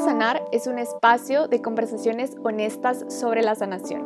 Sanar 0.00 0.44
es 0.52 0.66
un 0.66 0.78
espacio 0.78 1.48
de 1.48 1.62
conversaciones 1.62 2.36
honestas 2.44 3.04
sobre 3.08 3.42
la 3.42 3.54
sanación. 3.54 4.04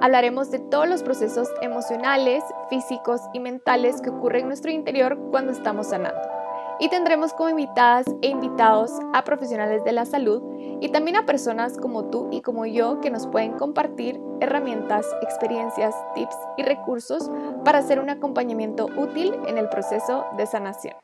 Hablaremos 0.00 0.50
de 0.50 0.60
todos 0.60 0.88
los 0.88 1.02
procesos 1.02 1.48
emocionales, 1.60 2.44
físicos 2.70 3.20
y 3.32 3.40
mentales 3.40 4.00
que 4.00 4.10
ocurren 4.10 4.42
en 4.42 4.48
nuestro 4.48 4.70
interior 4.70 5.18
cuando 5.30 5.52
estamos 5.52 5.88
sanando. 5.88 6.20
Y 6.78 6.88
tendremos 6.88 7.34
como 7.34 7.50
invitadas 7.50 8.06
e 8.22 8.28
invitados 8.28 8.92
a 9.12 9.24
profesionales 9.24 9.84
de 9.84 9.92
la 9.92 10.06
salud 10.06 10.42
y 10.80 10.88
también 10.90 11.16
a 11.16 11.26
personas 11.26 11.78
como 11.78 12.04
tú 12.10 12.28
y 12.30 12.40
como 12.40 12.64
yo 12.64 13.00
que 13.00 13.10
nos 13.10 13.26
pueden 13.26 13.52
compartir 13.52 14.20
herramientas, 14.40 15.06
experiencias, 15.20 15.94
tips 16.14 16.36
y 16.56 16.62
recursos 16.62 17.30
para 17.64 17.78
hacer 17.78 17.98
un 17.98 18.08
acompañamiento 18.08 18.86
útil 18.96 19.34
en 19.46 19.58
el 19.58 19.68
proceso 19.68 20.24
de 20.36 20.46
sanación. 20.46 20.94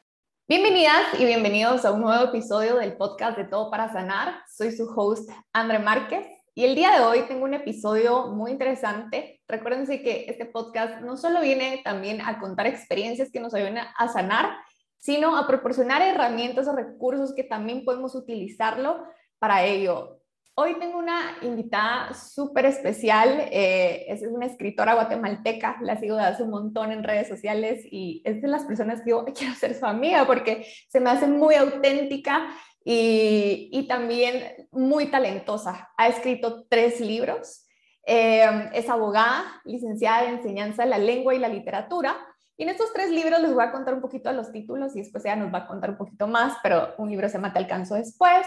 Bienvenidas 0.50 1.02
y 1.16 1.24
bienvenidos 1.26 1.84
a 1.84 1.92
un 1.92 2.00
nuevo 2.00 2.24
episodio 2.24 2.74
del 2.74 2.96
podcast 2.96 3.38
de 3.38 3.44
Todo 3.44 3.70
para 3.70 3.92
Sanar. 3.92 4.42
Soy 4.52 4.72
su 4.72 4.92
host, 4.96 5.30
André 5.52 5.78
Márquez, 5.78 6.26
y 6.56 6.64
el 6.64 6.74
día 6.74 6.90
de 6.90 7.04
hoy 7.04 7.22
tengo 7.28 7.44
un 7.44 7.54
episodio 7.54 8.26
muy 8.32 8.50
interesante. 8.50 9.40
Recuérdense 9.46 10.02
que 10.02 10.24
este 10.26 10.46
podcast 10.46 11.02
no 11.02 11.16
solo 11.16 11.40
viene 11.40 11.82
también 11.84 12.20
a 12.20 12.40
contar 12.40 12.66
experiencias 12.66 13.30
que 13.30 13.38
nos 13.38 13.54
ayuden 13.54 13.78
a 13.78 14.08
sanar, 14.08 14.56
sino 14.98 15.36
a 15.36 15.46
proporcionar 15.46 16.02
herramientas 16.02 16.66
o 16.66 16.74
recursos 16.74 17.32
que 17.32 17.44
también 17.44 17.84
podemos 17.84 18.16
utilizarlo 18.16 19.04
para 19.38 19.62
ello. 19.62 20.19
Hoy 20.62 20.78
tengo 20.78 20.98
una 20.98 21.38
invitada 21.40 22.12
súper 22.12 22.66
especial, 22.66 23.48
eh, 23.50 24.04
es 24.08 24.20
una 24.20 24.44
escritora 24.44 24.92
guatemalteca, 24.92 25.78
la 25.80 25.96
sigo 25.96 26.16
de 26.16 26.24
hace 26.24 26.42
un 26.42 26.50
montón 26.50 26.92
en 26.92 27.02
redes 27.02 27.28
sociales 27.28 27.80
y 27.90 28.20
es 28.26 28.42
de 28.42 28.48
las 28.48 28.64
personas 28.64 29.00
que 29.00 29.08
yo 29.08 29.24
quiero 29.34 29.54
ser 29.54 29.74
su 29.74 29.86
amiga 29.86 30.26
porque 30.26 30.66
se 30.90 31.00
me 31.00 31.08
hace 31.08 31.28
muy 31.28 31.54
auténtica 31.54 32.50
y, 32.84 33.70
y 33.72 33.88
también 33.88 34.68
muy 34.70 35.06
talentosa. 35.06 35.88
Ha 35.96 36.08
escrito 36.08 36.66
tres 36.68 37.00
libros, 37.00 37.66
eh, 38.04 38.68
es 38.74 38.90
abogada, 38.90 39.62
licenciada 39.64 40.24
en 40.24 40.34
enseñanza 40.34 40.82
de 40.82 40.90
la 40.90 40.98
lengua 40.98 41.34
y 41.34 41.38
la 41.38 41.48
literatura. 41.48 42.18
Y 42.58 42.64
en 42.64 42.68
estos 42.68 42.92
tres 42.92 43.08
libros 43.08 43.40
les 43.40 43.54
voy 43.54 43.64
a 43.64 43.72
contar 43.72 43.94
un 43.94 44.02
poquito 44.02 44.28
de 44.28 44.36
los 44.36 44.52
títulos 44.52 44.94
y 44.94 44.98
después 44.98 45.24
ella 45.24 45.36
nos 45.36 45.54
va 45.54 45.60
a 45.60 45.66
contar 45.66 45.88
un 45.88 45.96
poquito 45.96 46.26
más, 46.26 46.58
pero 46.62 46.92
un 46.98 47.08
libro 47.08 47.30
se 47.30 47.38
llama 47.38 47.54
Te 47.54 47.60
alcanzo 47.60 47.94
después, 47.94 48.46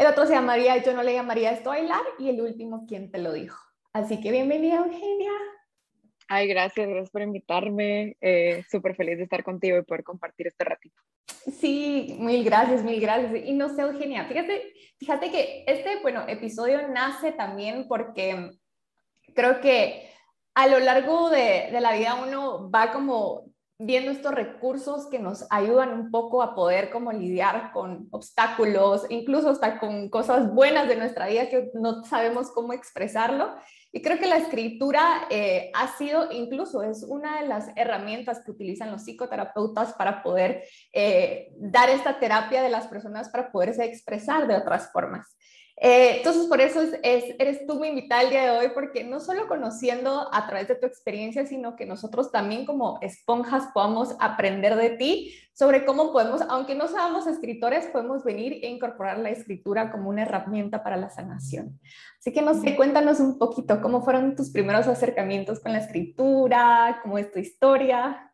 el 0.00 0.06
otro 0.06 0.24
se 0.24 0.32
llamaría 0.32 0.78
Yo 0.78 0.94
no 0.94 1.02
le 1.02 1.12
llamaría 1.12 1.52
esto 1.52 1.68
bailar 1.68 2.00
y 2.18 2.30
el 2.30 2.40
último, 2.40 2.86
¿Quién 2.88 3.10
te 3.10 3.18
lo 3.18 3.34
dijo? 3.34 3.62
Así 3.92 4.18
que 4.18 4.30
bienvenida, 4.32 4.76
Eugenia. 4.76 5.30
Ay, 6.26 6.48
gracias, 6.48 6.88
gracias 6.88 7.10
por 7.10 7.20
invitarme. 7.20 8.16
Eh, 8.22 8.64
Súper 8.70 8.96
feliz 8.96 9.18
de 9.18 9.24
estar 9.24 9.44
contigo 9.44 9.76
y 9.76 9.82
poder 9.82 10.02
compartir 10.02 10.46
este 10.46 10.64
ratito. 10.64 11.02
Sí, 11.26 12.16
mil 12.18 12.42
gracias, 12.44 12.82
mil 12.82 12.98
gracias. 12.98 13.44
Y 13.44 13.52
no 13.52 13.68
sé, 13.68 13.82
Eugenia, 13.82 14.24
fíjate, 14.24 14.72
fíjate 14.98 15.30
que 15.30 15.64
este, 15.66 16.00
bueno, 16.00 16.24
episodio 16.28 16.88
nace 16.88 17.32
también 17.32 17.86
porque 17.86 18.52
creo 19.34 19.60
que 19.60 20.08
a 20.54 20.66
lo 20.66 20.78
largo 20.78 21.28
de, 21.28 21.68
de 21.70 21.80
la 21.82 21.92
vida 21.92 22.14
uno 22.14 22.70
va 22.70 22.90
como 22.90 23.49
viendo 23.82 24.10
estos 24.10 24.34
recursos 24.34 25.06
que 25.06 25.18
nos 25.18 25.46
ayudan 25.48 25.94
un 25.94 26.10
poco 26.10 26.42
a 26.42 26.54
poder 26.54 26.90
como 26.90 27.12
lidiar 27.12 27.72
con 27.72 28.08
obstáculos, 28.10 29.06
incluso 29.08 29.48
hasta 29.48 29.78
con 29.80 30.10
cosas 30.10 30.52
buenas 30.52 30.86
de 30.86 30.96
nuestra 30.96 31.28
vida 31.28 31.48
que 31.48 31.70
no 31.72 32.04
sabemos 32.04 32.50
cómo 32.50 32.74
expresarlo. 32.74 33.54
Y 33.90 34.02
creo 34.02 34.18
que 34.18 34.26
la 34.26 34.36
escritura 34.36 35.22
eh, 35.30 35.70
ha 35.74 35.88
sido, 35.96 36.30
incluso 36.30 36.82
es 36.82 37.04
una 37.08 37.40
de 37.40 37.48
las 37.48 37.68
herramientas 37.74 38.42
que 38.44 38.50
utilizan 38.50 38.90
los 38.92 39.02
psicoterapeutas 39.02 39.94
para 39.94 40.22
poder 40.22 40.62
eh, 40.92 41.50
dar 41.56 41.88
esta 41.88 42.20
terapia 42.20 42.62
de 42.62 42.68
las 42.68 42.86
personas 42.86 43.30
para 43.30 43.50
poderse 43.50 43.84
expresar 43.84 44.46
de 44.46 44.56
otras 44.56 44.92
formas. 44.92 45.26
Eh, 45.82 46.18
entonces, 46.18 46.46
por 46.46 46.60
eso 46.60 46.82
es, 47.02 47.24
eres 47.38 47.66
tú 47.66 47.80
mi 47.80 47.88
invitada 47.88 48.22
el 48.22 48.30
día 48.30 48.42
de 48.42 48.50
hoy, 48.50 48.72
porque 48.74 49.02
no 49.02 49.18
solo 49.18 49.48
conociendo 49.48 50.28
a 50.30 50.46
través 50.46 50.68
de 50.68 50.74
tu 50.74 50.86
experiencia, 50.86 51.46
sino 51.46 51.74
que 51.74 51.86
nosotros 51.86 52.30
también 52.30 52.66
como 52.66 52.98
esponjas 53.00 53.68
podamos 53.72 54.14
aprender 54.20 54.76
de 54.76 54.90
ti 54.90 55.34
sobre 55.54 55.86
cómo 55.86 56.12
podemos, 56.12 56.42
aunque 56.50 56.74
no 56.74 56.86
seamos 56.86 57.26
escritores, 57.26 57.86
podemos 57.86 58.24
venir 58.24 58.60
e 58.62 58.68
incorporar 58.68 59.18
la 59.18 59.30
escritura 59.30 59.90
como 59.90 60.10
una 60.10 60.22
herramienta 60.22 60.82
para 60.82 60.98
la 60.98 61.08
sanación. 61.08 61.80
Así 62.18 62.30
que 62.32 62.42
no 62.42 62.52
sé, 62.52 62.76
cuéntanos 62.76 63.18
un 63.18 63.38
poquito 63.38 63.80
cómo 63.80 64.02
fueron 64.02 64.36
tus 64.36 64.50
primeros 64.50 64.86
acercamientos 64.86 65.60
con 65.60 65.72
la 65.72 65.78
escritura, 65.78 67.00
cómo 67.02 67.16
es 67.16 67.32
tu 67.32 67.38
historia. 67.38 68.29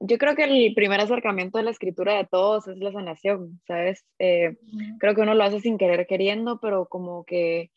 Yo 0.00 0.18
creo 0.18 0.34
que 0.34 0.44
el 0.44 0.74
primer 0.74 1.00
acercamiento 1.00 1.58
de 1.58 1.64
la 1.64 1.70
escritura 1.70 2.16
de 2.16 2.26
todos 2.26 2.68
es 2.68 2.78
la 2.78 2.92
sanación, 2.92 3.60
¿sabes? 3.66 4.04
Eh, 4.18 4.56
creo 4.98 5.14
que 5.14 5.22
uno 5.22 5.34
lo 5.34 5.44
hace 5.44 5.60
sin 5.60 5.78
querer 5.78 6.06
queriendo, 6.06 6.58
pero 6.60 6.86
como 6.86 7.24
que 7.24 7.70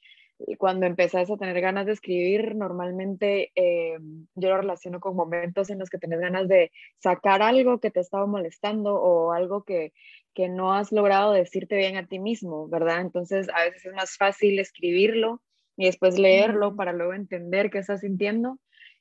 cuando 0.57 0.85
empezás 0.85 1.29
a 1.31 1.37
tener 1.37 1.59
ganas 1.61 1.85
de 1.85 1.93
escribir, 1.93 2.55
normalmente 2.55 3.51
eh, 3.55 3.97
yo 4.35 4.49
lo 4.49 4.57
relaciono 4.57 4.99
con 4.99 5.15
momentos 5.15 5.69
en 5.69 5.79
los 5.79 5.89
que 5.89 5.97
tenés 5.97 6.19
ganas 6.19 6.47
de 6.47 6.71
sacar 6.99 7.41
algo 7.41 7.79
que 7.79 7.91
te 7.91 8.01
estaba 8.01 8.27
molestando 8.27 8.95
o 8.95 9.31
algo 9.31 9.63
que, 9.63 9.93
que 10.33 10.49
no 10.49 10.73
has 10.73 10.91
logrado 10.91 11.31
decirte 11.31 11.75
bien 11.75 11.97
a 11.97 12.05
ti 12.05 12.19
mismo, 12.19 12.67
¿verdad? 12.67 13.01
Entonces 13.01 13.47
a 13.53 13.63
veces 13.63 13.85
es 13.85 13.93
más 13.93 14.15
fácil 14.17 14.59
escribirlo 14.59 15.41
y 15.75 15.85
después 15.85 16.19
leerlo 16.19 16.75
para 16.75 16.93
luego 16.93 17.13
entender 17.13 17.69
qué 17.69 17.79
estás 17.79 18.01
sintiendo 18.01 18.59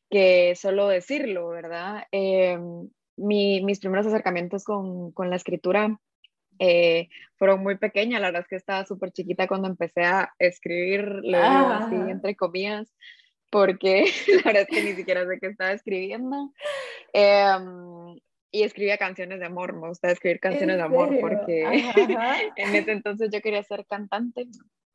que 0.08 0.54
solo 0.54 0.88
decirlo, 0.88 1.48
¿verdad? 1.48 2.04
Em, 3.16 3.64
mis 3.64 3.80
primeros 3.80 4.06
acercamientos 4.06 4.64
con, 4.64 5.12
con 5.12 5.30
la 5.30 5.36
escritura 5.36 5.98
eh, 6.58 7.08
fueron 7.36 7.62
muy 7.62 7.76
pequeñas, 7.76 8.20
la 8.20 8.28
verdad 8.28 8.42
es 8.42 8.48
que 8.48 8.56
estaba 8.56 8.86
súper 8.86 9.12
chiquita 9.12 9.46
cuando 9.46 9.68
empecé 9.68 10.04
a 10.04 10.32
escribir, 10.38 11.22
así 11.34 11.94
entre 11.94 12.34
comillas, 12.34 12.92
porque 13.50 14.04
la 14.44 14.52
verdad 14.52 14.62
es 14.62 14.68
que 14.68 14.82
ni 14.82 14.94
siquiera 14.94 15.26
sé 15.26 15.38
qué 15.40 15.48
estaba 15.48 15.72
escribiendo. 15.72 16.52
Em, 17.12 18.18
y 18.52 18.62
escribía 18.62 18.96
canciones 18.96 19.40
de 19.40 19.46
amor, 19.46 19.74
me 19.74 19.88
gustaba 19.88 20.12
escribir 20.12 20.40
canciones 20.40 20.76
de 20.76 20.82
amor 20.82 21.14
porque 21.20 21.62
en 22.56 22.74
ese 22.74 22.92
entonces 22.92 23.28
yo 23.30 23.42
quería 23.42 23.62
ser 23.62 23.84
cantante 23.86 24.46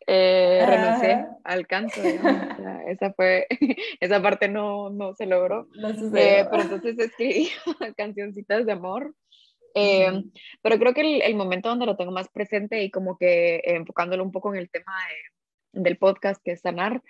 eh, 0.08 0.64
renuncié 0.66 1.26
al 1.44 1.68
canto, 1.68 2.02
esa 2.88 3.14
fue, 3.14 3.48
esa 4.00 4.22
parte 4.22 4.48
no, 4.48 4.90
no 4.90 5.14
se 5.14 5.26
logró, 5.26 5.68
eh, 6.16 6.46
pero 6.50 6.64
entonces 6.64 6.98
escribí 7.00 7.50
cancioncitas 7.98 8.66
de 8.66 8.72
amor, 8.72 9.14
eh, 9.76 10.24
pero 10.62 10.78
creo 10.80 10.94
que 10.94 11.02
el, 11.02 11.22
el, 11.22 11.36
momento 11.36 11.70
donde 11.70 11.86
lo 11.86 11.96
tengo 11.96 12.12
más 12.12 12.30
presente 12.30 12.84
y 12.84 12.92
como 12.92 13.18
que 13.18 13.56
eh, 13.56 13.76
enfocándolo 13.76 14.24
un 14.24 14.32
poco 14.32 14.54
en 14.54 14.60
el 14.60 14.70
tema 14.70 14.94
del 15.72 15.98
podcast 15.98 16.42
que 16.44 16.52
es 16.52 16.62
sanar, 16.62 17.02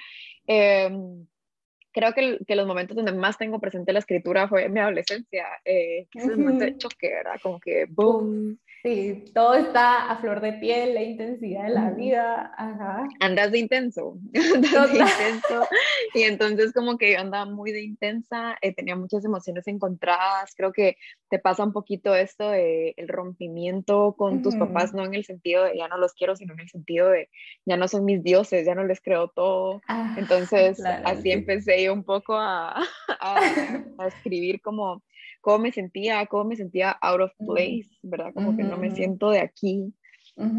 creo 0.46 2.13
que, 2.13 2.40
que, 2.46 2.56
los 2.56 2.68
momentos 2.68 2.96
donde 2.96 3.13
más 3.13 3.38
tengo 3.38 3.59
presente 3.59 3.94
la 3.94 4.00
escritura 4.00 4.47
fue 4.47 4.66
en 4.66 4.73
mi 4.73 4.79
adolescencia, 4.79 5.47
que 5.63 6.08
es 6.13 6.25
el 6.25 6.38
momento 6.38 6.66
de 6.66 6.78
choque, 6.78 7.09
¿verdad? 7.09 7.40
Como 7.41 7.59
que 7.59 7.85
boom, 7.90 8.59
Sí, 8.84 9.25
todo 9.36 9.53
está 9.53 10.09
a 10.09 10.18
flor 10.18 10.42
de 10.42 10.53
piel, 10.53 10.96
la 10.96 11.03
intensidad 11.03 11.66
de 11.66 11.69
la 11.69 11.92
vida. 11.92 12.52
Ajá. 12.58 13.08
Andas 13.19 13.52
de 13.52 13.59
intenso, 13.59 14.18
andas 14.56 14.92
de 14.92 15.00
intenso. 15.00 15.68
Y 16.16 16.24
entonces 16.24 16.74
como 16.74 16.97
que 16.97 17.14
yo 17.14 17.20
andaba 17.20 17.46
muy 17.46 17.72
de 17.72 17.84
intensa, 17.84 18.58
eh, 18.62 18.74
tenía 18.74 18.96
muchas 18.96 19.24
emociones 19.24 19.68
encontradas. 19.68 20.56
Creo 20.56 20.74
que 20.74 20.97
te 21.30 21.38
pasa 21.38 21.64
un 21.64 21.74
poquito 21.74 22.16
esto 22.16 22.50
de 22.50 22.96
el 22.97 23.08
rompimiento 23.08 24.16
con 24.18 24.41
tus 24.41 24.56
papás, 24.56 24.96
no 24.96 25.06
en 25.06 25.14
el 25.14 25.25
sentido 25.25 25.64
de 25.64 25.78
ya 25.78 25.88
no 25.88 25.97
los 25.97 26.14
quiero, 26.14 26.36
sino 26.36 26.53
en 26.53 26.62
el 26.62 26.70
sentido 26.70 27.09
de 27.09 27.30
ya 27.66 27.78
no 27.78 27.88
son 27.88 28.03
mis 28.03 28.24
dioses, 28.24 28.66
ya 28.66 28.74
no 28.74 28.84
les 28.84 29.00
creo 29.00 29.28
todo. 29.28 29.81
Ah, 29.88 30.16
entonces 30.18 30.81
así 31.06 31.31
empecé 31.31 31.84
yo 31.84 31.94
un 31.94 32.03
poco 32.03 32.36
a, 32.36 32.81
a 33.20 34.08
escribir 34.08 34.59
como 34.59 35.03
cómo 35.41 35.59
me 35.59 35.72
sentía, 35.72 36.25
cómo 36.28 36.46
me 36.46 36.56
sentía 36.56 36.91
out 37.02 37.22
of 37.22 37.31
place, 37.46 37.90
¿verdad? 38.02 38.34
Como 38.34 38.55
que 38.55 38.64
no 38.64 38.78
me 38.78 38.91
siento 38.91 39.29
de 39.32 39.40
aquí, 39.40 39.93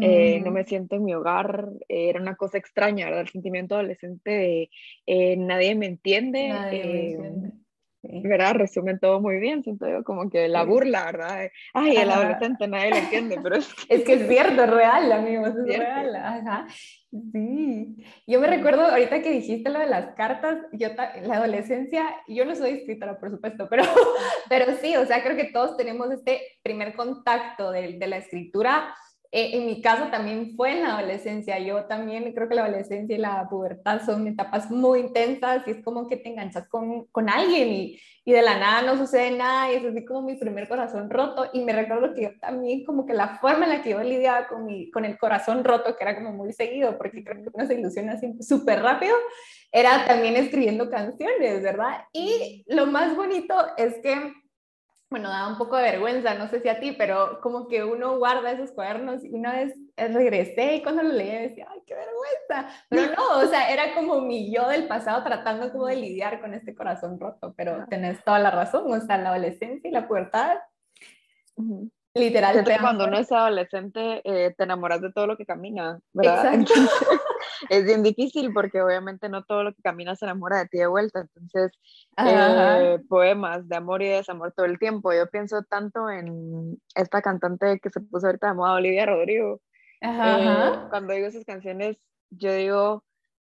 eh, 0.01 0.39
no 0.41 0.51
me 0.51 0.65
siento 0.65 0.97
en 0.97 1.05
mi 1.05 1.13
hogar, 1.13 1.69
eh, 1.87 2.09
era 2.09 2.21
una 2.21 2.35
cosa 2.35 2.57
extraña, 2.57 3.05
¿verdad? 3.05 3.21
El 3.21 3.29
sentimiento 3.29 3.75
adolescente 3.75 4.31
de 4.31 4.69
eh, 5.07 5.37
nadie 5.37 5.75
me 5.75 5.87
entiende. 5.87 6.49
Nadie 6.49 6.85
me 6.85 6.99
entiende 6.99 7.62
¿verdad? 8.03 8.55
Resumen 8.55 8.99
todo 8.99 9.21
muy 9.21 9.37
bien, 9.39 9.63
siento 9.63 9.87
yo 9.87 10.03
como 10.03 10.29
que 10.29 10.47
la 10.49 10.63
burla, 10.63 11.05
¿verdad? 11.05 11.49
Ay, 11.73 11.95
el 11.95 12.09
adolescente 12.09 12.67
nadie 12.67 12.89
lo 12.89 12.97
entiende, 12.97 13.39
pero 13.41 13.55
es 13.55 13.73
que 13.73 13.83
es, 13.95 14.03
que 14.03 14.13
es 14.13 14.27
cierto, 14.27 14.63
es 14.63 14.69
real, 14.69 15.11
amigos, 15.11 15.53
es 15.67 15.77
real, 15.79 16.15
ajá. 16.15 16.67
Sí, 17.31 17.95
yo 18.25 18.41
me 18.41 18.47
recuerdo 18.47 18.81
ahorita 18.81 19.21
que 19.21 19.31
dijiste 19.31 19.69
lo 19.69 19.79
de 19.79 19.85
las 19.85 20.15
cartas, 20.15 20.57
yo 20.73 20.89
la 20.95 21.35
adolescencia, 21.35 22.05
yo 22.27 22.43
no 22.43 22.55
soy 22.55 22.71
escritora, 22.71 23.19
por 23.19 23.29
supuesto, 23.29 23.67
pero, 23.69 23.83
pero 24.49 24.65
sí, 24.81 24.95
o 24.95 25.05
sea, 25.05 25.23
creo 25.23 25.37
que 25.37 25.51
todos 25.51 25.77
tenemos 25.77 26.11
este 26.11 26.41
primer 26.61 26.95
contacto 26.95 27.71
de, 27.71 27.99
de 27.99 28.07
la 28.07 28.17
escritura 28.17 28.93
eh, 29.35 29.57
en 29.57 29.65
mi 29.65 29.81
caso 29.81 30.11
también 30.11 30.55
fue 30.55 30.73
en 30.73 30.83
la 30.83 30.99
adolescencia. 30.99 31.57
Yo 31.57 31.85
también 31.85 32.31
creo 32.33 32.47
que 32.47 32.53
la 32.53 32.65
adolescencia 32.65 33.15
y 33.15 33.19
la 33.19 33.47
pubertad 33.49 34.05
son 34.05 34.27
etapas 34.27 34.69
muy 34.69 34.99
intensas 34.99 35.63
y 35.65 35.71
es 35.71 35.83
como 35.83 36.07
que 36.07 36.17
te 36.17 36.29
enganchas 36.29 36.67
con, 36.67 37.05
con 37.05 37.27
alguien 37.31 37.67
y, 37.69 37.99
y, 38.25 38.31
de 38.31 38.43
la 38.43 38.59
nada 38.59 38.83
no 38.83 38.95
sucede 38.95 39.31
nada 39.31 39.73
y 39.73 39.77
es 39.77 39.85
así 39.85 40.05
como 40.05 40.21
mi 40.21 40.35
primer 40.35 40.69
corazón 40.69 41.09
roto. 41.09 41.49
Y 41.51 41.63
me 41.63 41.73
recuerdo 41.73 42.13
que 42.13 42.21
yo 42.21 42.29
también 42.39 42.85
como 42.85 43.07
que 43.07 43.15
la 43.15 43.39
forma 43.39 43.63
en 43.63 43.71
la 43.71 43.81
que 43.81 43.89
yo 43.89 44.03
lidiaba 44.03 44.47
con, 44.47 44.67
mi, 44.67 44.91
con 44.91 45.03
el 45.03 45.17
corazón 45.17 45.63
roto, 45.63 45.95
que 45.97 46.03
era 46.03 46.15
como 46.15 46.31
muy 46.31 46.53
seguido, 46.53 46.95
porque 46.99 47.23
creo 47.23 47.41
que 47.41 47.49
uno 47.51 47.65
se 47.65 47.73
ilusiona 47.73 48.19
súper 48.39 48.83
rápido, 48.83 49.15
era 49.71 50.05
también 50.05 50.35
escribiendo 50.35 50.91
canciones, 50.91 51.63
¿verdad? 51.63 52.05
Y 52.13 52.63
lo 52.67 52.85
más 52.85 53.15
bonito 53.15 53.55
es 53.77 53.95
que 53.95 54.42
bueno, 55.13 55.29
da 55.29 55.47
un 55.47 55.59
poco 55.59 55.77
de 55.77 55.83
vergüenza, 55.83 56.33
no 56.33 56.47
sé 56.47 56.59
si 56.59 56.69
a 56.69 56.79
ti, 56.79 56.93
pero 56.93 57.39
como 57.39 57.67
que 57.67 57.83
uno 57.83 58.17
guarda 58.17 58.49
esos 58.49 58.71
cuadernos 58.71 59.23
y 59.23 59.29
una 59.29 59.53
vez 59.53 59.75
regresé 59.95 60.77
y 60.77 60.81
cuando 60.81 61.03
lo 61.03 61.13
leí 61.13 61.29
decía, 61.29 61.67
ay, 61.69 61.83
qué 61.85 61.93
vergüenza, 61.93 62.75
pero 62.89 63.13
no, 63.15 63.37
o 63.37 63.45
sea, 63.45 63.71
era 63.71 63.93
como 63.93 64.21
mi 64.21 64.51
yo 64.51 64.67
del 64.67 64.87
pasado 64.87 65.23
tratando 65.23 65.71
como 65.71 65.85
de 65.85 65.97
lidiar 65.97 66.41
con 66.41 66.55
este 66.55 66.73
corazón 66.73 67.19
roto, 67.19 67.53
pero 67.55 67.85
tenés 67.91 68.23
toda 68.23 68.39
la 68.39 68.49
razón, 68.49 68.91
o 68.91 68.99
sea, 69.01 69.19
la 69.19 69.29
adolescencia 69.29 69.87
y 69.87 69.93
la 69.93 70.07
pubertad, 70.07 70.57
literal. 72.15 72.65
cuando 72.81 73.05
uno 73.05 73.19
es 73.19 73.31
adolescente 73.31 74.19
eh, 74.23 74.55
te 74.57 74.63
enamoras 74.63 74.99
de 74.99 75.11
todo 75.11 75.27
lo 75.27 75.37
que 75.37 75.45
camina, 75.45 75.99
¿verdad? 76.11 76.55
Es 77.69 77.85
bien 77.85 78.03
difícil 78.03 78.53
porque 78.53 78.81
obviamente 78.81 79.29
no 79.29 79.43
todo 79.43 79.63
lo 79.63 79.73
que 79.73 79.81
camina 79.81 80.15
se 80.15 80.25
enamora 80.25 80.59
de 80.59 80.67
ti 80.67 80.77
de 80.77 80.87
vuelta, 80.87 81.21
entonces 81.21 81.71
eh, 82.17 82.97
poemas 83.09 83.67
de 83.67 83.75
amor 83.75 84.01
y 84.01 84.09
desamor 84.09 84.53
todo 84.53 84.65
el 84.65 84.79
tiempo. 84.79 85.13
Yo 85.13 85.29
pienso 85.29 85.63
tanto 85.63 86.09
en 86.09 86.77
esta 86.95 87.21
cantante 87.21 87.79
que 87.79 87.89
se 87.89 88.01
puso 88.01 88.27
ahorita 88.27 88.47
de 88.47 88.53
moda, 88.53 88.73
Olivia 88.73 89.05
Rodrigo. 89.05 89.61
Eh, 90.01 90.71
cuando 90.89 91.13
digo 91.13 91.27
esas 91.27 91.45
canciones, 91.45 91.97
yo 92.29 92.53
digo, 92.53 93.03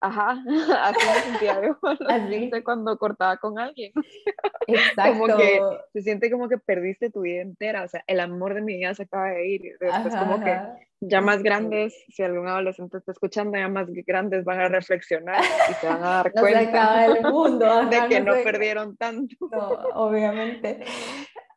Ajá, 0.02 0.42
así 0.84 1.06
me 1.06 1.22
sentía 1.22 1.62
yo 1.62 1.78
así. 2.08 2.52
cuando 2.64 2.98
cortaba 2.98 3.38
con 3.38 3.60
alguien. 3.60 3.92
Exacto. 4.68 5.20
como 5.20 5.38
que 5.38 5.62
se 5.94 6.02
siente 6.02 6.32
como 6.32 6.48
que 6.48 6.58
perdiste 6.58 7.10
tu 7.10 7.22
vida 7.22 7.42
entera, 7.42 7.84
o 7.84 7.88
sea, 7.88 8.04
el 8.08 8.20
amor 8.20 8.54
de 8.54 8.62
mi 8.62 8.78
vida 8.78 8.94
se 8.94 9.04
acaba 9.04 9.30
de 9.30 9.48
ir. 9.48 9.62
Después 9.80 10.16
como 10.16 10.44
que 10.44 10.58
ya 11.02 11.22
más 11.22 11.42
grandes, 11.42 11.96
si 12.10 12.24
algún 12.24 12.48
adolescente 12.48 12.98
está 12.98 13.12
escuchando, 13.12 13.58
ya 13.58 13.68
más 13.68 13.88
grandes 14.06 14.46
van 14.46 14.60
a 14.60 14.70
reflexionar 14.70 15.42
y 15.70 15.74
se 15.74 15.88
van 15.88 16.04
a 16.04 16.10
dar 16.10 16.32
cuenta 16.34 17.02
del 17.02 17.24
mundo, 17.24 17.86
de 17.86 18.08
que 18.08 18.20
no, 18.22 18.34
perdieron 18.44 18.96
tanto. 18.96 19.36
No, 19.52 19.70
obviamente. 19.96 20.84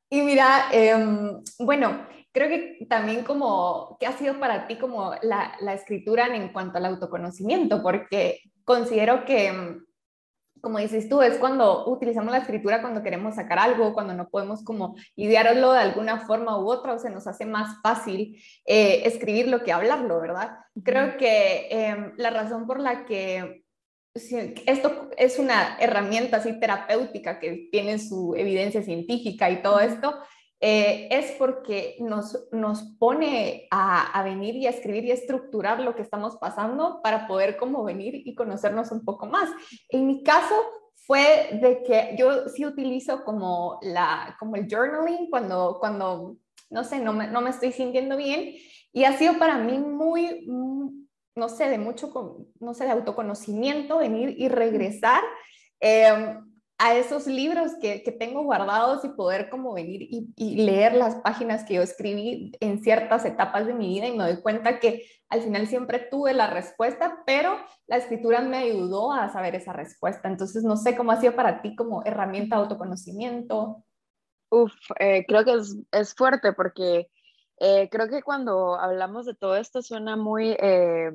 Y 0.09 0.23
mira, 0.23 0.69
em, 0.73 1.43
bueno, 1.59 2.07
creo 2.33 2.49
que 2.49 2.87
también 2.87 3.25
como, 3.25 3.97
¿qué 4.01 4.07
ha 4.07 4.13
sido 4.13 4.41
para 4.41 4.67
ti 4.67 4.77
como 4.77 5.13
la, 5.23 5.55
la 5.61 5.75
escritura 5.75 6.35
en 6.35 6.53
cuanto 6.53 6.79
al 6.79 6.87
autoconocimiento? 6.87 7.83
Porque 7.83 8.41
considero 8.65 9.25
que, 9.25 9.49
em, 9.49 9.85
como 10.61 10.79
dices 10.79 11.09
tú, 11.09 11.23
es 11.23 11.39
cuando 11.39 11.89
utilizamos 11.89 12.33
la 12.33 12.39
escritura 12.39 12.81
cuando 12.81 13.03
queremos 13.03 13.35
sacar 13.35 13.59
algo, 13.59 13.93
cuando 13.93 14.15
no 14.15 14.29
podemos 14.29 14.65
como 14.65 14.97
idearlo 15.17 15.73
de 15.73 15.81
alguna 15.81 16.21
forma 16.21 16.59
u 16.59 16.71
otra, 16.71 16.95
o 16.95 16.99
se 16.99 17.11
nos 17.11 17.27
hace 17.27 17.45
más 17.45 17.81
fácil 17.83 18.41
eh, 18.65 19.03
escribirlo 19.05 19.63
que 19.63 19.73
hablarlo, 19.73 20.21
¿verdad? 20.21 20.59
Creo 20.83 21.17
que 21.19 21.69
em, 21.71 22.13
la 22.17 22.31
razón 22.31 22.67
por 22.67 22.81
la 22.81 23.05
que 23.05 23.63
esto 24.15 25.11
es 25.17 25.39
una 25.39 25.79
herramienta 25.81 26.37
así 26.37 26.59
terapéutica 26.61 27.41
que 27.41 27.69
tiene 27.73 27.99
su 27.99 28.35
evidencia 28.37 28.83
científica 28.83 29.51
y 29.51 29.63
todo 29.63 29.81
esto, 29.81 30.19
eh, 30.65 31.09
es 31.11 31.33
porque 31.33 31.97
nos, 31.99 32.49
nos 32.53 32.83
pone 33.01 33.67
a, 33.73 34.23
venir 34.23 34.55
y 34.55 34.69
a 34.69 34.71
escribir 34.71 35.05
y 35.05 35.11
a 35.11 35.15
estructurar 35.15 35.81
lo 35.81 35.97
que 35.97 36.03
estamos 36.03 36.37
pasando 36.37 37.01
para 37.03 37.27
poder 37.27 37.57
como 37.57 37.83
venir 37.83 38.23
y 38.25 38.37
conocernos 38.37 38.93
un 38.93 39.05
poco 39.05 39.27
más. 39.27 39.51
En 39.89 40.07
mi 40.07 40.23
caso 40.23 40.55
fue 40.95 41.59
de 41.61 41.83
que 41.83 42.15
yo 42.17 42.49
sí 42.49 42.65
utilizo 42.65 43.25
como, 43.25 43.81
la, 43.83 44.37
como 44.39 44.55
el 44.55 44.69
journaling 44.71 45.29
cuando, 45.31 45.79
cuando 45.81 46.37
no 46.71 46.85
sé, 46.85 47.01
no 47.01 47.13
me, 47.13 47.27
no 47.27 47.41
me 47.41 47.51
estoy 47.51 47.73
sintiendo 47.73 48.17
bien 48.17 48.55
y 48.93 49.03
ha 49.03 49.19
sido 49.19 49.41
para 49.41 49.59
mí 49.59 49.79
muy, 49.79 50.47
no 51.35 51.49
sé, 51.49 51.71
de 51.71 51.79
mucho, 51.79 52.47
no 52.61 52.73
sé, 52.73 52.85
de 52.85 52.93
autoconocimiento, 52.93 53.99
venir 53.99 54.37
y 54.39 54.49
regresar 54.49 55.25
em, 55.81 56.52
a 56.83 56.97
esos 56.97 57.29
libros 57.29 57.77
que, 57.81 58.01
tengo 58.19 58.43
guardados 58.43 59.05
y 59.05 59.11
poder 59.11 59.49
como 59.49 59.73
venir 59.73 60.03
y, 60.03 60.57
leer 60.57 60.95
las 60.95 61.15
páginas 61.15 61.63
que 61.63 61.75
yo 61.75 61.83
escribí 61.83 62.51
en 62.59 62.83
ciertas 62.83 63.25
etapas 63.25 63.69
de 63.69 63.75
mi 63.75 63.87
vida 63.87 64.09
y 64.09 64.17
me 64.17 64.25
doy 64.25 64.43
cuenta 64.43 64.81
que 64.81 65.07
al 65.29 65.43
final 65.43 65.69
siempre 65.69 66.01
tuve 66.01 66.35
la 66.35 66.49
respuesta, 66.49 67.23
pero 67.25 67.57
la 67.87 67.99
escritura 67.99 68.41
me 68.41 68.57
ayudó 68.57 69.13
a 69.13 69.29
saber 69.29 69.55
esa 69.55 69.73
respuesta. 69.73 70.29
Entonces, 70.29 70.65
no 70.65 70.77
sé 70.77 70.97
cómo 70.97 71.13
ha 71.13 71.21
sido 71.21 71.37
para 71.37 71.63
ti 71.63 71.77
como 71.77 72.03
herramienta 72.05 72.57
de 72.57 72.63
autoconocimiento. 72.63 73.85
Uf, 74.51 74.73
eh, 74.99 75.25
creo 75.29 75.45
que 75.45 75.55
es, 75.55 75.77
es 75.93 76.15
fuerte 76.17 76.53
porque 76.53 77.09
eh, 77.61 77.89
creo 77.93 78.09
que 78.09 78.25
cuando 78.25 78.75
hablamos 78.75 79.27
de 79.27 79.37
todo 79.37 79.55
esto 79.55 79.83
suena 79.83 80.17
muy, 80.17 80.57
eh, 80.59 81.13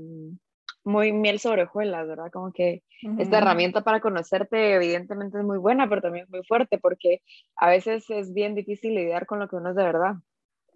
muy 0.88 1.12
miel 1.12 1.40
sobre 1.40 1.64
hojuelas, 1.64 2.08
¿verdad? 2.08 2.32
Como 2.32 2.52
que 2.52 2.82
esta 3.20 3.38
herramienta 3.38 3.84
para 3.84 4.00
conocerte 4.00 4.74
evidentemente 4.74 5.38
es 5.38 5.44
muy 5.44 5.58
buena, 5.58 5.88
pero 5.88 6.02
también 6.02 6.26
es 6.26 6.32
muy 6.32 6.44
fuerte 6.44 6.80
porque 6.80 7.22
a 7.56 7.70
veces 7.70 8.10
es 8.10 8.34
bien 8.34 8.56
difícil 8.56 8.96
lidiar 8.96 9.26
con 9.26 9.40
lo 9.40 9.48
que 9.48 9.58
uno 9.58 9.70
es 9.70 9.76
de 9.76 9.84
verdad. 9.84 10.16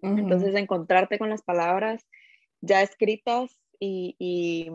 Entonces, 0.02 0.54
encontrarte 0.56 1.18
con 1.18 1.30
las 1.30 1.42
palabras 1.42 2.06
ya 2.60 2.82
escritas 2.82 3.60
y, 3.78 4.16
y, 4.18 4.68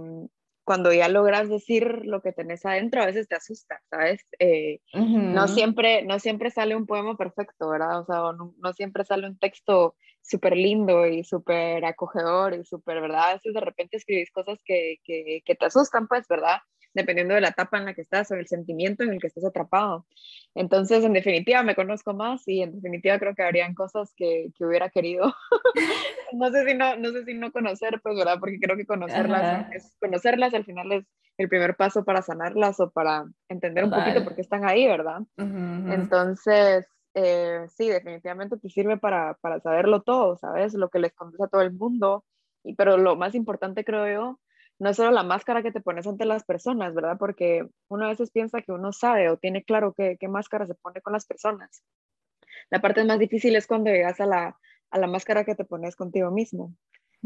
cuando 0.67 0.91
ya 0.91 1.07
logras 1.07 1.47
decir 1.47 2.01
lo 2.03 2.21
que 2.21 2.33
tenés 2.33 2.65
adentro, 2.65 3.01
a 3.01 3.05
veces 3.05 3.29
te 3.29 3.35
asusta, 3.35 3.81
¿sabes? 3.89 4.27
Eh, 4.37 4.81
no, 4.93 5.47
siempre, 5.47 6.03
no 6.03 6.19
siempre 6.19 6.51
sale 6.51 6.75
un 6.75 6.85
poema 6.85 7.15
perfecto, 7.15 7.69
¿verdad? 7.69 8.01
O 8.01 8.05
sea, 8.05 8.17
no, 8.33 8.53
no 8.57 8.73
siempre 8.73 9.05
sale 9.05 9.27
un 9.27 9.39
texto 9.39 9.95
súper 10.21 10.57
lindo 10.57 11.07
y 11.07 11.23
súper 11.23 11.85
acogedor 11.85 12.53
y 12.53 12.65
súper, 12.65 12.99
¿verdad? 12.99 13.29
A 13.29 13.33
veces 13.35 13.53
de 13.53 13.61
repente 13.61 13.95
escribís 13.95 14.29
cosas 14.29 14.59
que, 14.65 14.97
que, 15.05 15.41
que 15.45 15.55
te 15.55 15.65
asustan, 15.67 16.05
pues, 16.05 16.27
¿verdad? 16.27 16.57
dependiendo 16.97 17.35
de 17.35 17.41
la 17.41 17.49
etapa 17.49 17.77
en 17.77 17.85
la 17.85 17.93
que 17.93 18.01
estás 18.01 18.29
o 18.31 18.35
el 18.35 18.47
sentimiento 18.47 19.03
en 19.03 19.13
el 19.13 19.21
que 19.21 19.27
estás 19.27 19.45
atrapado. 19.45 20.05
Entonces, 20.55 21.03
en 21.03 21.13
definitiva, 21.13 21.61
me 21.63 21.75
conozco 21.75 22.13
más 22.13 22.47
y 22.47 22.61
en 22.61 22.73
definitiva 22.73 23.19
creo 23.19 23.35
que 23.35 23.43
habrían 23.43 23.75
cosas 23.75 24.13
que, 24.17 24.49
que 24.57 24.65
hubiera 24.65 24.89
querido, 24.89 25.33
no, 26.33 26.51
sé 26.51 26.65
si 26.65 26.73
no, 26.75 26.95
no 26.97 27.11
sé 27.11 27.25
si 27.25 27.33
no 27.33 27.51
conocer, 27.51 27.99
pues, 28.01 28.17
¿verdad? 28.17 28.37
Porque 28.39 28.59
creo 28.59 28.77
que 28.77 28.85
conocerlas, 28.85 29.71
es, 29.73 29.95
conocerlas 29.99 30.53
al 30.53 30.65
final 30.65 30.91
es 30.91 31.05
el 31.37 31.49
primer 31.49 31.75
paso 31.75 32.03
para 32.03 32.21
sanarlas 32.21 32.79
o 32.79 32.89
para 32.89 33.25
entender 33.47 33.83
un 33.83 33.91
poquito 33.91 34.23
por 34.23 34.35
qué 34.35 34.41
están 34.41 34.65
ahí, 34.65 34.87
¿verdad? 34.87 35.21
Entonces, 35.37 36.87
eh, 37.13 37.65
sí, 37.69 37.89
definitivamente 37.89 38.57
te 38.57 38.69
sirve 38.69 38.97
para, 38.97 39.35
para 39.35 39.59
saberlo 39.59 40.01
todo, 40.01 40.37
¿sabes? 40.37 40.73
Lo 40.73 40.89
que 40.89 40.99
les 40.99 41.13
conduce 41.13 41.43
a 41.43 41.47
todo 41.47 41.61
el 41.61 41.73
mundo. 41.73 42.25
Y, 42.63 42.75
pero 42.75 42.97
lo 42.97 43.15
más 43.15 43.35
importante, 43.35 43.85
creo 43.85 44.11
yo, 44.11 44.39
no 44.79 44.89
es 44.89 44.97
solo 44.97 45.11
la 45.11 45.23
máscara 45.23 45.63
que 45.63 45.71
te 45.71 45.81
pones 45.81 46.07
ante 46.07 46.25
las 46.25 46.43
personas, 46.43 46.93
¿verdad? 46.93 47.17
Porque 47.19 47.67
uno 47.87 48.05
a 48.05 48.09
veces 48.09 48.31
piensa 48.31 48.61
que 48.61 48.71
uno 48.71 48.91
sabe 48.91 49.29
o 49.29 49.37
tiene 49.37 49.63
claro 49.63 49.93
qué, 49.93 50.17
qué 50.19 50.27
máscara 50.27 50.65
se 50.65 50.75
pone 50.75 51.01
con 51.01 51.13
las 51.13 51.25
personas. 51.25 51.83
La 52.69 52.81
parte 52.81 53.03
más 53.03 53.19
difícil 53.19 53.55
es 53.55 53.67
cuando 53.67 53.91
llegas 53.91 54.19
a 54.19 54.25
la, 54.25 54.57
a 54.91 54.99
la 54.99 55.07
máscara 55.07 55.43
que 55.43 55.55
te 55.55 55.65
pones 55.65 55.95
contigo 55.95 56.31
mismo, 56.31 56.73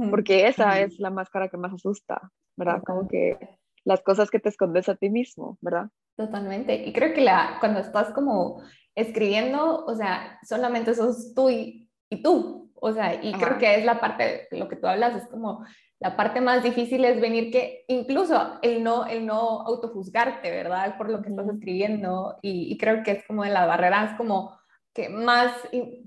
porque 0.09 0.47
esa 0.47 0.79
es 0.79 0.99
la 0.99 1.09
máscara 1.09 1.49
que 1.49 1.57
más 1.57 1.73
asusta, 1.73 2.31
¿verdad? 2.55 2.81
Como 2.85 3.07
que 3.07 3.37
las 3.83 4.01
cosas 4.01 4.29
que 4.29 4.39
te 4.39 4.49
escondes 4.49 4.89
a 4.89 4.95
ti 4.95 5.09
mismo, 5.09 5.57
¿verdad? 5.61 5.89
Totalmente. 6.15 6.75
Y 6.75 6.93
creo 6.93 7.13
que 7.13 7.21
la, 7.21 7.57
cuando 7.59 7.79
estás 7.79 8.11
como 8.11 8.61
escribiendo, 8.95 9.85
o 9.85 9.95
sea, 9.95 10.39
solamente 10.43 10.93
sos 10.93 11.33
tú 11.33 11.49
y, 11.49 11.89
y 12.09 12.21
tú. 12.21 12.71
O 12.75 12.91
sea, 12.93 13.23
y 13.23 13.31
creo 13.33 13.57
que 13.59 13.75
es 13.75 13.85
la 13.85 13.99
parte, 13.99 14.47
lo 14.51 14.67
que 14.67 14.75
tú 14.75 14.87
hablas, 14.87 15.15
es 15.15 15.27
como 15.29 15.63
la 16.01 16.17
parte 16.17 16.41
más 16.41 16.63
difícil 16.63 17.05
es 17.05 17.21
venir 17.21 17.51
que 17.51 17.85
incluso 17.87 18.57
el 18.63 18.83
no, 18.83 19.05
el 19.05 19.23
no 19.23 19.61
autojuzgarte, 19.61 20.49
¿verdad? 20.49 20.97
Por 20.97 21.11
lo 21.11 21.21
que 21.21 21.29
estás 21.29 21.47
escribiendo 21.47 22.39
y, 22.41 22.75
creo 22.79 23.03
que 23.03 23.11
es 23.11 23.27
como 23.27 23.43
de 23.43 23.51
las 23.51 23.67
barreras 23.67 24.17
como 24.17 24.57
que 24.93 25.07
más, 25.10 25.55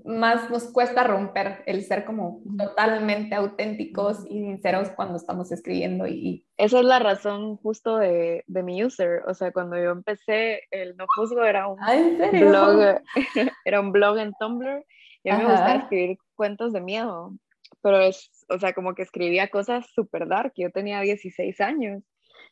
más 0.03 0.49
nos 0.51 0.65
cuesta 0.71 1.03
romper 1.03 1.63
el 1.65 1.83
ser 1.83 2.05
como 2.05 2.41
totalmente 2.57 3.33
auténticos 3.33 4.25
y 4.29 4.43
sinceros 4.43 4.89
cuando 4.91 5.17
estamos 5.17 5.51
escribiendo. 5.51 6.07
Y, 6.07 6.45
Esa 6.57 6.79
es 6.79 6.85
la 6.85 6.99
razón 6.99 7.57
justo 7.57 7.97
de, 7.97 8.43
de, 8.45 8.63
mi 8.63 8.83
user. 8.83 9.23
O 9.27 9.33
sea, 9.33 9.51
cuando 9.51 9.77
yo 9.77 9.91
empecé, 9.91 10.61
el 10.69 10.95
No 10.97 11.05
Juzgo 11.15 11.43
era 11.43 11.67
un, 11.67 11.79
¿Ah, 11.81 11.95
blog, 12.31 13.01
era 13.65 13.79
un 13.79 13.91
blog 13.91 14.17
en 14.19 14.33
Tumblr 14.39 14.85
y 15.23 15.29
a 15.29 15.37
mí 15.37 15.43
me 15.43 15.51
gustaba 15.51 15.75
escribir 15.75 16.17
cuentos 16.35 16.71
de 16.71 16.81
miedo. 16.81 17.33
Pero 17.81 17.99
es, 17.99 18.45
o 18.49 18.59
sea, 18.59 18.73
como 18.73 18.93
que 18.93 19.01
escribía 19.01 19.47
cosas 19.47 19.87
súper 19.93 20.27
dark, 20.27 20.53
yo 20.55 20.71
tenía 20.71 21.01
16 21.01 21.61
años, 21.61 22.03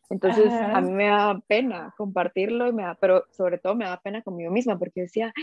entonces 0.10 0.52
a 0.52 0.80
mí 0.82 0.92
me 0.92 1.08
da 1.08 1.40
pena 1.48 1.94
compartirlo, 1.98 2.68
y 2.68 2.74
me 2.74 2.84
da, 2.84 2.96
pero 3.00 3.26
sobre 3.32 3.58
todo 3.58 3.76
me 3.76 3.86
da 3.86 4.00
pena 4.00 4.22
conmigo 4.22 4.52
misma, 4.52 4.78
porque 4.78 5.02
decía, 5.02 5.34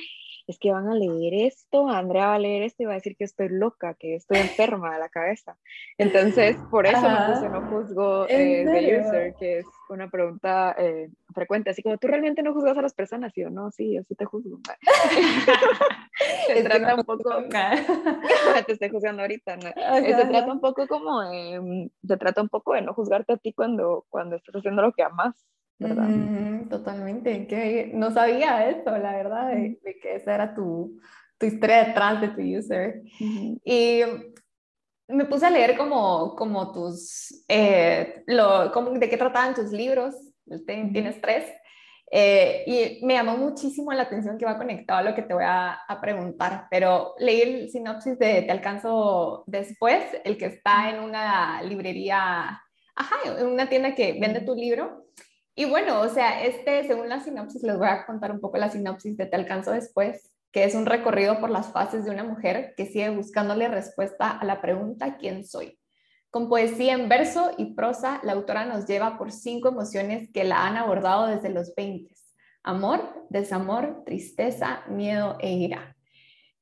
es 0.51 0.59
que 0.59 0.73
van 0.73 0.89
a 0.89 0.95
leer 0.95 1.35
esto, 1.35 1.89
Andrea 1.89 2.27
va 2.27 2.35
a 2.35 2.39
leer 2.39 2.63
esto 2.63 2.83
y 2.83 2.87
va 2.87 2.93
a 2.93 2.97
decir 2.97 3.17
que 3.17 3.25
estoy 3.25 3.49
loca, 3.49 3.95
que 3.95 4.17
estoy 4.17 4.39
enferma 4.39 4.93
de 4.93 4.99
la 4.99 5.09
cabeza. 5.09 5.57
Entonces, 5.97 6.57
por 6.71 6.87
eso 6.87 7.01
me 7.01 7.33
puse 7.33 7.49
no 7.49 7.63
juzgo 7.69 8.27
eh, 8.29 8.65
the 8.65 9.01
user, 9.01 9.35
que 9.35 9.61
es 9.61 9.67
una 9.89 10.11
pregunta 10.11 10.75
eh, 10.79 11.09
frecuente, 11.35 11.71
así 11.71 11.83
como 11.83 11.99
tú 11.99 12.09
realmente 12.09 12.43
no 12.43 12.53
juzgas 12.53 12.77
a 12.77 12.83
las 12.83 12.95
personas, 12.95 13.37
y 13.37 13.43
yo 13.43 13.51
no, 13.51 13.71
sí, 13.71 13.95
yo 13.95 14.03
sí 14.03 14.15
te 14.15 14.25
juzgo. 14.25 14.59
se 16.47 16.63
trata 16.63 16.95
un 16.95 17.05
poco, 17.05 17.31
te 18.67 18.73
estoy 18.73 18.89
juzgando 18.89 19.23
ahorita, 19.23 19.57
¿no? 19.57 19.69
Eh, 19.69 20.15
se 20.15 20.27
trata 20.27 20.53
un 20.53 20.61
poco 20.61 20.87
como, 20.87 21.23
se 21.23 22.17
trata 22.17 22.43
un 22.43 22.49
poco 22.49 22.75
de 22.75 22.83
no 22.83 22.95
juzgarte 22.95 23.33
a 23.35 23.37
ti 23.37 23.53
cuando, 23.53 24.05
cuando 24.11 24.37
estás 24.37 24.57
haciendo 24.57 24.83
lo 24.83 24.93
que 24.93 25.03
amas 25.03 25.35
totalmente, 26.69 27.47
que 27.47 27.91
no 27.95 28.11
sabía 28.11 28.69
esto, 28.69 28.97
la 28.99 29.13
verdad, 29.13 29.49
de, 29.49 29.79
que 30.01 30.17
esa 30.17 30.35
era 30.35 30.55
tu, 30.55 31.01
tu, 31.39 31.47
historia 31.47 31.85
detrás 31.85 32.21
de 32.21 32.29
tu 32.29 32.43
user. 32.43 33.03
Y 33.65 34.03
me 35.09 35.25
puse 35.25 35.47
a 35.47 35.51
leer 35.51 35.77
como, 35.77 36.37
como 36.37 36.73
tus, 36.73 37.45
eh, 37.49 38.23
lo, 38.27 38.71
como, 38.73 38.91
de 38.91 39.09
qué 39.09 39.17
trataban 39.17 39.55
tus 39.55 39.73
libros, 39.73 40.15
tienes 40.67 41.21
tres, 41.21 41.47
eh, 42.13 42.65
y 42.67 43.07
me 43.07 43.15
llamó 43.15 43.37
muchísimo 43.37 43.93
la 43.93 44.03
atención 44.03 44.37
que 44.37 44.45
va 44.45 44.59
conectado 44.59 44.99
a 44.99 45.03
lo 45.03 45.15
que 45.15 45.23
te 45.23 45.33
voy 45.33 45.45
a, 45.47 45.75
a, 45.87 46.01
preguntar, 46.01 46.67
pero 46.69 47.15
leí 47.19 47.41
el 47.41 47.71
sinopsis 47.71 48.19
de 48.19 48.43
Te 48.43 48.51
alcanzo 48.51 49.45
después, 49.47 50.05
el 50.25 50.37
que 50.37 50.47
está 50.47 50.91
en 50.91 51.05
una 51.05 51.63
librería, 51.63 52.61
ajá, 52.97 53.17
en 53.39 53.47
una 53.47 53.69
tienda 53.69 53.95
que 53.95 54.19
vende 54.21 54.41
tu 54.41 54.57
libro, 54.57 55.05
y 55.55 55.65
bueno, 55.65 56.01
o 56.01 56.09
sea, 56.09 56.45
este, 56.45 56.87
según 56.87 57.09
la 57.09 57.21
sinopsis, 57.21 57.63
les 57.63 57.77
voy 57.77 57.89
a 57.89 58.07
contar 58.07 58.33
un 58.33 58.41
poco 58.41 58.57
la 58.57 58.71
sinopsis 58.71 59.17
de 59.17 59.27
Te 59.27 59.37
alcanzo 59.37 59.73
después, 59.73 60.31
que 60.53 60.65
es 60.65 60.75
un 60.75 60.87
recorrido 60.87 61.41
por 61.41 61.51
las 61.51 61.73
fases 61.73 62.05
de 62.05 62.11
una 62.11 62.25
mujer 62.25 62.75
que 62.77 62.87
sigue 62.87 63.11
buscándole 63.11 63.69
respuesta 63.69 64.31
a 64.31 64.45
la 64.45 64.61
pregunta 64.61 65.17
¿quién 65.17 65.45
soy? 65.45 65.79
Con 66.31 66.49
poesía 66.49 66.95
en 66.95 67.09
verso 67.09 67.51
y 67.59 67.75
prosa, 67.75 68.21
la 68.23 68.33
autora 68.33 68.65
nos 68.65 68.87
lleva 68.87 69.19
por 69.19 69.33
cinco 69.33 69.69
emociones 69.69 70.29
que 70.33 70.45
la 70.45 70.67
han 70.67 70.77
abordado 70.77 71.27
desde 71.27 71.51
los 71.51 71.75
20. 71.75 72.15
Amor, 72.63 73.27
desamor, 73.31 74.05
tristeza, 74.05 74.85
miedo 74.89 75.37
e 75.41 75.51
ira. 75.53 75.97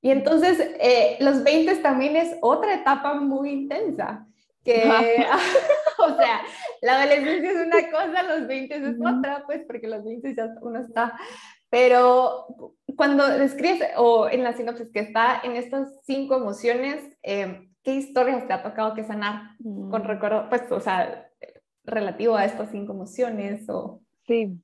Y 0.01 0.11
entonces, 0.11 0.59
eh, 0.81 1.17
los 1.21 1.43
20 1.43 1.77
también 1.77 2.17
es 2.17 2.37
otra 2.41 2.75
etapa 2.75 3.15
muy 3.15 3.51
intensa, 3.51 4.28
que, 4.69 4.85
o 5.99 6.17
sea, 6.17 6.43
la 6.83 7.03
adolescencia 7.03 7.51
es 7.51 7.67
una 7.67 7.91
cosa, 7.91 8.23
los 8.23 8.47
20 8.47 8.75
es 8.77 8.97
otra, 9.01 9.45
pues 9.47 9.63
porque 9.67 9.89
los 9.89 10.05
20 10.05 10.35
ya 10.35 10.49
uno 10.61 10.81
está, 10.81 11.19
pero 11.71 12.75
cuando 12.97 13.27
describes, 13.27 13.91
o 13.97 14.29
en 14.29 14.43
la 14.43 14.53
sinopsis 14.53 14.91
que 14.93 15.01
está 15.01 15.41
en 15.43 15.57
estas 15.57 15.89
cinco 16.05 16.37
emociones, 16.37 17.03
eh, 17.23 17.69
¿qué 17.83 17.95
historias 17.95 18.47
te 18.47 18.53
ha 18.53 18.63
tocado 18.63 18.95
que 18.95 19.05
sanar 19.05 19.57
con 19.63 20.03
mm. 20.03 20.07
recuerdo, 20.07 20.49
pues, 20.51 20.71
o 20.71 20.81
sea, 20.81 21.31
relativo 21.85 22.37
a 22.37 22.45
estas 22.45 22.71
cinco 22.71 22.93
emociones? 22.93 23.69
O... 23.71 24.03
Sí. 24.27 24.59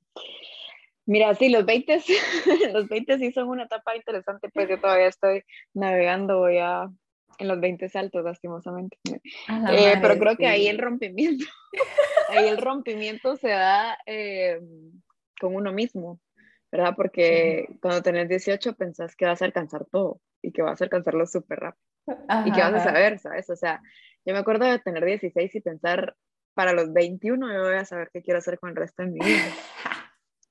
Mira, 1.07 1.33
sí, 1.35 1.49
los 1.49 1.65
20, 1.65 2.01
los 2.73 2.87
20 2.87 3.17
sí 3.17 3.31
son 3.31 3.49
una 3.49 3.63
etapa 3.63 3.95
interesante, 3.95 4.49
pues 4.53 4.69
yo 4.69 4.79
todavía 4.79 5.07
estoy 5.07 5.43
navegando, 5.73 6.39
voy 6.39 6.57
a 6.57 6.89
en 7.37 7.47
los 7.47 7.59
20 7.59 7.89
saltos, 7.89 8.23
lastimosamente. 8.23 8.97
Eh, 9.07 9.95
pero 10.01 10.17
creo 10.17 10.37
que 10.37 10.47
ahí 10.47 10.67
el 10.67 10.77
rompimiento, 10.77 11.45
ahí 12.29 12.47
el 12.47 12.57
rompimiento 12.57 13.35
se 13.35 13.49
da 13.49 13.97
eh, 14.05 14.59
con 15.39 15.55
uno 15.55 15.71
mismo, 15.71 16.19
¿verdad? 16.71 16.93
Porque 16.95 17.67
cuando 17.81 18.01
tenés 18.01 18.29
18 18.29 18.73
pensás 18.75 19.15
que 19.15 19.25
vas 19.25 19.41
a 19.41 19.45
alcanzar 19.45 19.85
todo 19.85 20.21
y 20.41 20.51
que 20.51 20.61
vas 20.61 20.81
a 20.81 20.85
alcanzarlo 20.85 21.25
súper 21.25 21.59
rápido 21.59 21.85
y 22.45 22.51
que 22.51 22.61
vas 22.61 22.73
a 22.73 22.83
saber, 22.83 23.19
¿sabes? 23.19 23.49
O 23.49 23.55
sea, 23.55 23.81
yo 24.25 24.33
me 24.33 24.39
acuerdo 24.39 24.65
de 24.65 24.79
tener 24.79 25.03
16 25.03 25.55
y 25.55 25.61
pensar, 25.61 26.15
para 26.53 26.73
los 26.73 26.93
21 26.93 27.53
yo 27.53 27.63
voy 27.63 27.75
a 27.75 27.85
saber 27.85 28.09
qué 28.13 28.21
quiero 28.21 28.39
hacer 28.39 28.59
con 28.59 28.69
el 28.69 28.75
resto 28.75 29.03
de 29.03 29.09
mi 29.09 29.19
vida. 29.19 29.43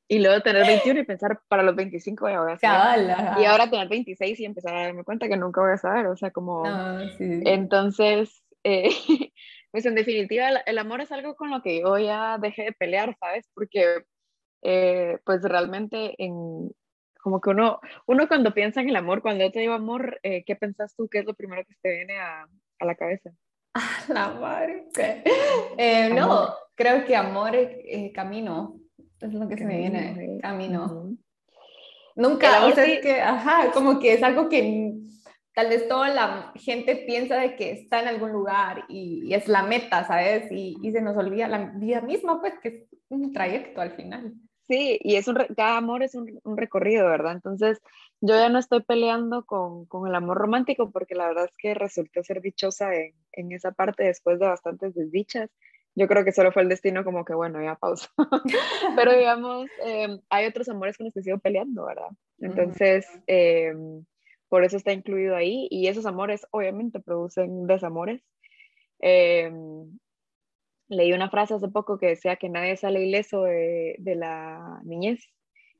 Y 0.06 0.18
luego 0.18 0.42
tener 0.42 0.66
21 0.66 1.00
y 1.00 1.04
pensar, 1.04 1.40
para 1.48 1.62
los 1.62 1.74
25 1.74 2.28
ya 2.28 2.40
voy 2.40 2.52
a 2.52 2.58
saber. 2.58 3.16
y 3.40 3.44
ahora 3.44 3.70
tener 3.70 3.88
26 3.88 4.38
y 4.38 4.44
empezar 4.44 4.76
a 4.76 4.82
darme 4.82 5.04
cuenta 5.04 5.28
que 5.28 5.36
nunca 5.36 5.62
voy 5.62 5.72
a 5.72 5.78
saber, 5.78 6.06
o 6.06 6.16
sea, 6.16 6.30
como... 6.30 6.62
Entonces, 7.18 8.44
eh, 8.64 8.88
pues 9.70 9.86
en 9.86 9.94
definitiva, 9.94 10.48
el, 10.48 10.78
amor 10.78 11.00
es 11.00 11.10
algo 11.10 11.34
con 11.36 11.50
lo 11.50 11.62
que 11.62 11.80
yo 11.80 11.96
ya 11.98 12.36
dejé 12.38 12.64
de 12.64 12.72
pelear, 12.72 13.16
¿sabes? 13.18 13.48
Porque, 13.54 14.04
eh, 14.62 15.18
pues 15.24 15.42
realmente, 15.42 16.14
en, 16.18 16.70
como 17.22 17.40
que 17.40 17.50
uno, 17.50 17.80
uno 18.06 18.28
cuando 18.28 18.52
piensa 18.52 18.82
en 18.82 18.90
el 18.90 18.96
amor, 18.96 19.22
cuando 19.22 19.42
yo 19.44 19.52
te 19.52 19.60
digo 19.60 19.72
amor, 19.72 20.20
eh, 20.22 20.44
¿qué 20.44 20.54
pensás 20.54 20.94
tú? 20.94 21.08
¿Qué 21.08 21.20
es 21.20 21.24
lo 21.24 21.32
primero 21.32 21.64
que 21.64 21.74
te 21.80 21.90
viene 21.90 22.18
a, 22.18 22.46
a 22.78 22.84
la 22.84 22.94
cabeza? 22.94 23.30
La 24.08 24.28
madre. 24.28 24.84
no, 26.14 26.54
creo 26.74 27.06
que 27.06 27.16
amor 27.16 27.56
es 27.56 28.12
camino 28.12 28.83
es 29.20 29.32
lo 29.32 29.48
que 29.48 29.56
se 29.56 29.64
me 29.64 29.78
viene, 29.78 30.38
camino. 30.40 31.16
Nunca, 32.16 32.66
o 32.66 32.72
sea, 32.72 32.84
es 32.84 33.00
que, 33.00 33.20
ajá, 33.20 33.72
como 33.72 33.98
que 33.98 34.14
es 34.14 34.22
algo 34.22 34.48
que 34.48 34.94
tal 35.54 35.68
vez 35.68 35.88
toda 35.88 36.08
la 36.08 36.52
gente 36.56 36.96
piensa 36.96 37.36
de 37.36 37.56
que 37.56 37.72
está 37.72 38.02
en 38.02 38.08
algún 38.08 38.32
lugar 38.32 38.84
y, 38.88 39.32
es 39.34 39.48
la 39.48 39.62
meta, 39.62 40.04
¿sabes? 40.04 40.50
Y, 40.50 40.76
y, 40.82 40.92
se 40.92 41.00
nos 41.00 41.16
olvida 41.16 41.48
la 41.48 41.72
vida 41.76 42.00
misma, 42.02 42.40
pues, 42.40 42.54
que 42.62 42.68
es 42.68 42.84
un 43.08 43.32
trayecto 43.32 43.80
al 43.80 43.92
final. 43.92 44.34
Sí, 44.66 44.98
y 45.02 45.16
es 45.16 45.28
un, 45.28 45.36
cada 45.56 45.76
amor 45.76 46.02
es 46.02 46.14
un, 46.14 46.40
un, 46.42 46.56
recorrido, 46.56 47.06
¿verdad? 47.06 47.32
Entonces, 47.32 47.80
yo 48.20 48.34
ya 48.34 48.48
no 48.48 48.58
estoy 48.58 48.82
peleando 48.82 49.44
con, 49.44 49.84
con, 49.86 50.08
el 50.08 50.14
amor 50.14 50.38
romántico 50.38 50.90
porque 50.90 51.14
la 51.14 51.26
verdad 51.26 51.44
es 51.44 51.56
que 51.58 51.74
resulté 51.74 52.24
ser 52.24 52.40
dichosa 52.40 52.94
en, 52.94 53.12
en 53.32 53.52
esa 53.52 53.72
parte 53.72 54.04
después 54.04 54.38
de 54.38 54.46
bastantes 54.46 54.94
desdichas 54.94 55.50
yo 55.96 56.08
creo 56.08 56.24
que 56.24 56.32
solo 56.32 56.50
fue 56.52 56.62
el 56.62 56.68
destino 56.68 57.04
como 57.04 57.24
que, 57.24 57.34
bueno, 57.34 57.62
ya 57.62 57.76
pausa. 57.76 58.08
Pero 58.96 59.16
digamos, 59.16 59.68
em, 59.84 60.20
hay 60.28 60.46
otros 60.46 60.68
amores 60.68 60.96
con 60.96 61.04
los 61.04 61.14
que 61.14 61.22
sigo 61.22 61.38
peleando, 61.38 61.86
¿verdad? 61.86 62.08
Entonces, 62.40 63.06
em, 63.26 64.04
por 64.48 64.64
eso 64.64 64.76
está 64.76 64.92
incluido 64.92 65.36
ahí 65.36 65.68
y 65.70 65.86
esos 65.86 66.06
amores 66.06 66.46
obviamente 66.50 67.00
producen 67.00 67.66
desamores. 67.66 68.22
Em, 69.00 69.98
leí 70.88 71.12
una 71.12 71.30
frase 71.30 71.54
hace 71.54 71.68
poco 71.68 71.98
que 71.98 72.08
decía 72.08 72.36
que 72.36 72.48
nadie 72.48 72.76
sale 72.76 73.04
ileso 73.04 73.42
de, 73.42 73.96
de, 73.98 74.14
la 74.16 74.80
niñez 74.84 75.20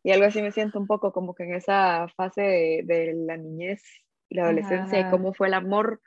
y 0.02 0.12
algo 0.12 0.26
así 0.26 0.42
me 0.42 0.52
siento 0.52 0.78
un 0.78 0.86
poco 0.86 1.12
como 1.12 1.34
que 1.34 1.44
en 1.44 1.54
esa 1.54 2.08
fase 2.16 2.42
de, 2.42 2.82
de 2.84 3.14
la 3.14 3.36
niñez 3.36 3.82
y 4.28 4.36
la 4.36 4.44
adolescencia 4.44 5.00
y 5.00 5.10
cómo 5.10 5.34
fue 5.34 5.48
el 5.48 5.54
amor 5.54 6.00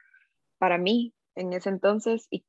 para 0.57 0.77
mí 0.77 1.13
en 1.35 1.53
ese 1.53 1.69
entonces 1.69 2.27
y 2.31 2.45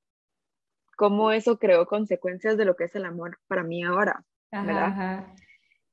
cómo 0.98 1.30
eso 1.30 1.60
creó 1.60 1.86
consecuencias 1.86 2.56
de 2.56 2.64
lo 2.64 2.74
que 2.74 2.84
es 2.84 2.94
el 2.96 3.04
amor 3.04 3.38
para 3.46 3.62
mí 3.62 3.84
ahora, 3.84 4.24
¿verdad? 4.50 5.26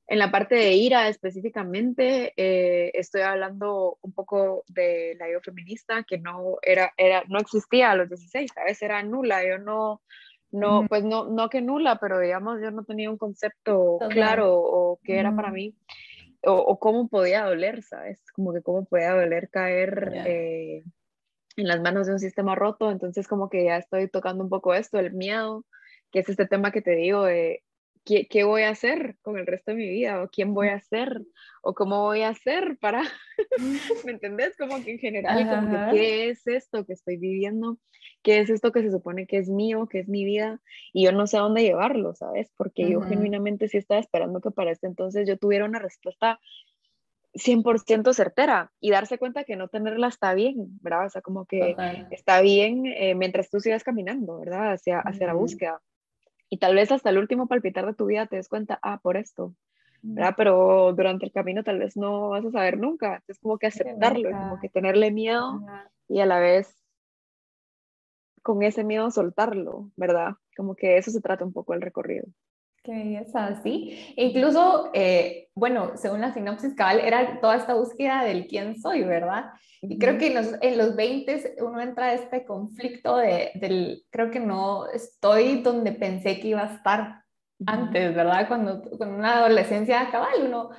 En 0.07 0.17
la 0.17 0.31
parte 0.31 0.55
de 0.55 0.73
ira 0.73 1.07
específicamente, 1.09 2.33
eh, 2.37 2.91
estoy 2.95 3.21
hablando 3.21 3.99
un 4.01 4.13
poco 4.13 4.63
de 4.67 5.15
la 5.19 5.31
yo 5.31 5.41
feminista, 5.41 6.03
que 6.03 6.17
no, 6.17 6.57
era, 6.63 6.91
era, 6.97 7.23
no 7.27 7.37
existía 7.37 7.91
a 7.91 7.95
los 7.95 8.09
16, 8.09 8.49
¿sabes? 8.51 8.81
Era 8.81 9.03
nula, 9.03 9.47
yo 9.47 9.59
no, 9.59 10.01
no, 10.49 10.87
pues 10.87 11.03
no, 11.03 11.25
no 11.25 11.49
que 11.49 11.61
nula, 11.61 11.99
pero 11.99 12.19
digamos, 12.19 12.59
yo 12.59 12.71
no 12.71 12.83
tenía 12.83 13.11
un 13.11 13.17
concepto 13.19 13.99
claro 14.09 14.55
o 14.55 14.99
qué 15.03 15.19
era 15.19 15.35
para 15.35 15.51
mí, 15.51 15.75
o, 16.41 16.79
cómo 16.79 17.09
podía 17.09 17.45
doler, 17.45 17.83
¿sabes? 17.83 18.19
Como 18.33 18.53
que 18.53 18.63
cómo 18.63 18.85
podía 18.85 19.13
doler 19.13 19.49
caer 19.51 20.83
en 21.57 21.67
las 21.67 21.81
manos 21.81 22.07
de 22.07 22.13
un 22.13 22.19
sistema 22.19 22.55
roto, 22.55 22.91
entonces 22.91 23.27
como 23.27 23.49
que 23.49 23.65
ya 23.65 23.77
estoy 23.77 24.09
tocando 24.09 24.43
un 24.43 24.49
poco 24.49 24.73
esto, 24.73 24.99
el 24.99 25.13
miedo, 25.13 25.65
que 26.11 26.19
es 26.19 26.29
este 26.29 26.45
tema 26.45 26.71
que 26.71 26.81
te 26.81 26.95
digo 26.95 27.23
de 27.23 27.63
qué, 28.05 28.27
qué 28.27 28.43
voy 28.43 28.63
a 28.63 28.69
hacer 28.69 29.17
con 29.21 29.37
el 29.37 29.47
resto 29.47 29.71
de 29.71 29.77
mi 29.77 29.89
vida, 29.89 30.21
o 30.21 30.29
quién 30.29 30.53
voy 30.53 30.69
a 30.69 30.79
ser, 30.79 31.21
o 31.61 31.73
cómo 31.73 32.03
voy 32.03 32.21
a 32.21 32.29
hacer 32.29 32.77
para, 32.79 33.01
¿me 34.05 34.11
entendés? 34.11 34.55
Como 34.57 34.83
que 34.83 34.91
en 34.91 34.99
general, 34.99 35.49
como 35.49 35.91
que, 35.91 35.97
¿qué 35.97 36.29
es 36.29 36.45
esto 36.47 36.85
que 36.85 36.93
estoy 36.93 37.17
viviendo? 37.17 37.79
¿Qué 38.21 38.39
es 38.39 38.49
esto 38.49 38.71
que 38.71 38.81
se 38.81 38.91
supone 38.91 39.27
que 39.27 39.37
es 39.37 39.49
mío, 39.49 39.87
que 39.87 39.99
es 39.99 40.07
mi 40.07 40.23
vida? 40.23 40.61
Y 40.93 41.05
yo 41.05 41.11
no 41.11 41.27
sé 41.27 41.37
a 41.37 41.41
dónde 41.41 41.63
llevarlo, 41.63 42.15
¿sabes? 42.15 42.51
Porque 42.57 42.89
yo 42.89 43.01
genuinamente 43.01 43.67
sí 43.67 43.77
estaba 43.77 43.99
esperando 43.99 44.41
que 44.41 44.51
para 44.51 44.71
este 44.71 44.87
entonces 44.87 45.27
yo 45.27 45.37
tuviera 45.37 45.65
una 45.65 45.79
respuesta 45.79 46.39
100% 47.35 48.13
certera 48.13 48.71
y 48.79 48.91
darse 48.91 49.17
cuenta 49.17 49.43
que 49.43 49.55
no 49.55 49.67
tenerla 49.67 50.07
está 50.07 50.33
bien, 50.33 50.79
¿verdad? 50.81 51.05
O 51.05 51.09
sea, 51.09 51.21
como 51.21 51.45
que 51.45 51.75
está 52.11 52.41
bien 52.41 52.85
eh, 52.85 53.13
mientras 53.13 53.49
tú 53.49 53.59
sigas 53.59 53.83
caminando, 53.83 54.39
¿verdad? 54.39 54.73
Hacia, 54.73 54.99
hacia 54.99 55.27
la 55.27 55.33
búsqueda. 55.33 55.81
Y 56.49 56.57
tal 56.57 56.75
vez 56.75 56.91
hasta 56.91 57.09
el 57.09 57.17
último 57.17 57.47
palpitar 57.47 57.85
de 57.85 57.93
tu 57.93 58.05
vida 58.05 58.25
te 58.25 58.37
des 58.37 58.47
cuenta, 58.47 58.79
ah, 58.81 58.99
por 59.01 59.17
esto, 59.17 59.53
¿verdad? 60.01 60.35
Pero 60.37 60.93
durante 60.93 61.25
el 61.25 61.31
camino 61.31 61.63
tal 61.63 61.79
vez 61.79 61.97
no 61.97 62.29
vas 62.29 62.45
a 62.45 62.51
saber 62.51 62.77
nunca. 62.77 63.21
Es 63.27 63.39
como 63.39 63.57
que 63.57 63.67
aceptarlo, 63.67 64.31
como 64.31 64.59
que 64.59 64.69
tenerle 64.69 65.11
miedo 65.11 65.61
y 66.07 66.21
a 66.21 66.25
la 66.25 66.39
vez 66.39 66.73
con 68.41 68.63
ese 68.63 68.83
miedo 68.83 69.09
soltarlo, 69.11 69.91
¿verdad? 69.97 70.35
Como 70.55 70.75
que 70.75 70.97
eso 70.97 71.11
se 71.11 71.19
trata 71.19 71.43
un 71.43 71.51
poco 71.51 71.73
el 71.73 71.81
recorrido. 71.81 72.27
Qué 72.85 72.91
belleza, 72.91 73.59
sí. 73.63 74.13
Incluso, 74.15 74.91
eh, 74.93 75.49
bueno, 75.55 75.93
según 75.95 76.21
la 76.21 76.31
sinopsis 76.31 76.75
cabal, 76.75 76.99
era 76.99 77.41
toda 77.41 77.55
esta 77.55 77.73
búsqueda 77.73 78.23
del 78.23 78.45
quién 78.45 78.79
soy, 78.79 79.03
¿verdad? 79.03 79.45
Y 79.81 79.97
creo 79.97 80.19
que 80.19 80.27
en 80.27 80.35
los, 80.35 80.53
en 80.61 80.77
los 80.77 80.95
20 80.95 81.55
uno 81.61 81.81
entra 81.81 82.07
a 82.07 82.13
este 82.13 82.45
conflicto 82.45 83.17
de, 83.17 83.49
del, 83.55 84.03
creo 84.11 84.29
que 84.29 84.39
no 84.39 84.87
estoy 84.87 85.63
donde 85.63 85.93
pensé 85.93 86.39
que 86.39 86.49
iba 86.49 86.61
a 86.61 86.75
estar 86.75 87.23
antes, 87.65 88.13
¿verdad? 88.13 88.47
Cuando 88.47 88.83
con 88.83 89.15
una 89.15 89.39
adolescencia 89.39 90.07
cabal, 90.11 90.43
uno 90.45 90.69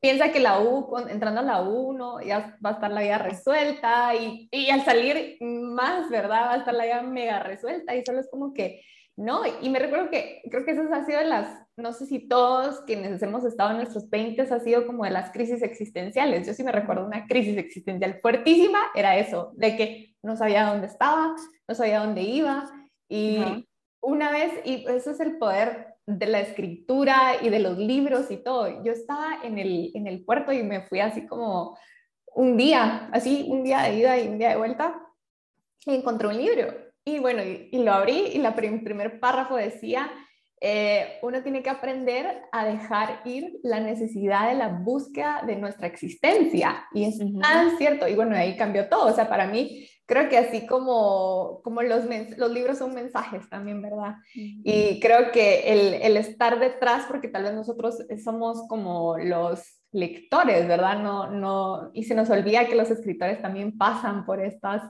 piensa 0.00 0.30
que 0.30 0.40
la 0.40 0.60
U, 0.60 0.94
entrando 1.08 1.40
a 1.40 1.44
la 1.44 1.62
U, 1.62 1.88
uno 1.88 2.20
ya 2.20 2.58
va 2.62 2.70
a 2.70 2.72
estar 2.74 2.90
la 2.90 3.00
vida 3.00 3.16
resuelta 3.16 4.14
y, 4.14 4.50
y 4.52 4.68
al 4.68 4.84
salir 4.84 5.38
más, 5.40 6.10
¿verdad? 6.10 6.48
Va 6.48 6.52
a 6.52 6.56
estar 6.58 6.74
la 6.74 6.84
vida 6.84 7.00
mega 7.00 7.38
resuelta 7.42 7.96
y 7.96 8.04
solo 8.04 8.20
es 8.20 8.28
como 8.30 8.52
que 8.52 8.82
¿no? 9.16 9.42
Y 9.60 9.68
me 9.70 9.78
recuerdo 9.78 10.10
que 10.10 10.42
creo 10.50 10.64
que 10.64 10.72
esas 10.72 10.90
han 10.90 11.06
sido 11.06 11.20
las, 11.22 11.62
no 11.76 11.92
sé 11.92 12.06
si 12.06 12.28
todos 12.28 12.80
quienes 12.80 13.22
hemos 13.22 13.44
estado 13.44 13.70
en 13.70 13.76
nuestros 13.76 14.10
20 14.10 14.42
ha 14.42 14.60
sido 14.60 14.86
como 14.86 15.04
de 15.04 15.10
las 15.10 15.30
crisis 15.30 15.62
existenciales. 15.62 16.46
Yo 16.46 16.54
sí 16.54 16.64
me 16.64 16.72
recuerdo 16.72 17.06
una 17.06 17.26
crisis 17.26 17.56
existencial 17.56 18.18
fuertísima, 18.20 18.80
era 18.94 19.16
eso, 19.16 19.52
de 19.54 19.76
que 19.76 20.14
no 20.22 20.36
sabía 20.36 20.66
dónde 20.66 20.88
estaba, 20.88 21.34
no 21.68 21.74
sabía 21.74 22.00
dónde 22.00 22.22
iba. 22.22 22.70
Y 23.08 23.38
una 24.00 24.30
vez, 24.30 24.52
y 24.64 24.84
eso 24.88 25.12
es 25.12 25.20
el 25.20 25.38
poder 25.38 25.94
de 26.06 26.26
la 26.26 26.40
escritura 26.40 27.36
y 27.40 27.50
de 27.50 27.60
los 27.60 27.78
libros 27.78 28.30
y 28.30 28.36
todo. 28.36 28.82
Yo 28.82 28.92
estaba 28.92 29.38
en 29.44 29.58
el, 29.58 29.92
en 29.94 30.06
el 30.06 30.24
puerto 30.24 30.52
y 30.52 30.62
me 30.62 30.82
fui 30.82 31.00
así 31.00 31.26
como 31.26 31.78
un 32.34 32.56
día, 32.56 33.08
así 33.12 33.46
un 33.48 33.62
día 33.62 33.82
de 33.82 33.94
ida 33.94 34.18
y 34.18 34.26
un 34.26 34.38
día 34.38 34.50
de 34.50 34.56
vuelta, 34.56 35.00
y 35.86 35.94
encontré 35.94 36.26
un 36.26 36.36
libro 36.36 36.84
y 37.04 37.18
bueno, 37.18 37.42
y, 37.42 37.78
lo 37.78 37.92
abrí 37.92 38.30
y 38.32 38.44
el 38.44 38.82
primer 38.82 39.20
párrafo 39.20 39.56
decía, 39.56 40.10
eh, 40.60 41.18
uno 41.20 41.42
tiene 41.42 41.62
que 41.62 41.68
aprender 41.68 42.40
a 42.50 42.64
dejar 42.64 43.20
ir 43.26 43.60
la 43.62 43.80
necesidad 43.80 44.48
de 44.48 44.54
la 44.54 44.68
búsqueda 44.68 45.42
de 45.46 45.56
nuestra 45.56 45.86
existencia. 45.86 46.86
Y 46.94 47.04
es 47.04 47.18
tan 47.18 47.76
cierto. 47.76 48.08
Y 48.08 48.14
bueno, 48.14 48.34
ahí 48.34 48.56
cambió 48.56 48.88
todo. 48.88 49.10
O 49.10 49.12
sea, 49.12 49.28
para 49.28 49.46
mí, 49.46 49.86
creo 50.06 50.30
que 50.30 50.38
así 50.38 50.66
como, 50.66 51.60
como 51.62 51.82
los, 51.82 52.04
los 52.38 52.50
libros 52.50 52.78
son 52.78 52.94
mensajes 52.94 53.46
también, 53.50 53.82
¿verdad? 53.82 54.14
Y 54.32 55.00
creo 55.00 55.30
que 55.32 55.72
el, 55.72 55.94
el 56.00 56.16
estar 56.16 56.58
detrás, 56.58 57.04
porque 57.06 57.28
tal 57.28 57.42
vez 57.42 57.52
nosotros 57.52 57.98
somos 58.24 58.66
como 58.66 59.18
los 59.18 59.83
lectores, 59.94 60.66
¿verdad? 60.68 60.98
No, 61.02 61.30
no, 61.30 61.90
y 61.94 62.04
se 62.04 62.14
nos 62.14 62.28
olvida 62.30 62.66
que 62.66 62.74
los 62.74 62.90
escritores 62.90 63.40
también 63.40 63.78
pasan 63.78 64.26
por 64.26 64.40
estas, 64.40 64.82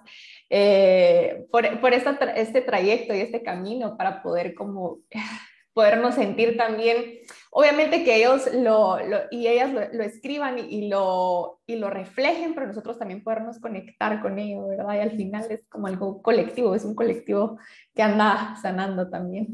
eh, 0.51 1.47
por, 1.53 1.81
por 1.81 1.93
este 1.93 2.63
trayecto 2.63 3.15
y 3.15 3.21
este 3.21 3.43
camino 3.43 3.97
para 3.97 4.23
poder 4.23 4.55
como 4.55 4.99
podernos 5.75 6.15
sentir 6.15 6.57
también, 6.57 7.19
obviamente 7.51 8.05
que 8.05 8.17
ellos 8.17 8.49
lo, 8.55 8.99
lo 9.05 9.19
y 9.31 9.49
ellas 9.49 9.73
lo, 9.73 10.05
escriban 10.05 10.59
y, 10.59 10.89
lo, 10.89 11.61
y 11.67 11.77
lo 11.77 11.91
reflejen, 11.91 12.55
pero 12.55 12.69
nosotros 12.69 12.99
también 12.99 13.25
podernos 13.25 13.59
conectar 13.59 14.23
con 14.23 14.39
ello, 14.39 14.69
¿verdad? 14.69 14.95
Y 14.95 15.01
al 15.01 15.11
final 15.11 15.47
es 15.51 15.67
como 15.69 15.89
algo 15.89 16.23
colectivo, 16.23 16.75
es 16.75 16.85
un 16.85 16.95
colectivo 16.95 17.59
que 17.93 18.03
anda 18.03 18.57
sanando 18.63 19.11
también. 19.11 19.49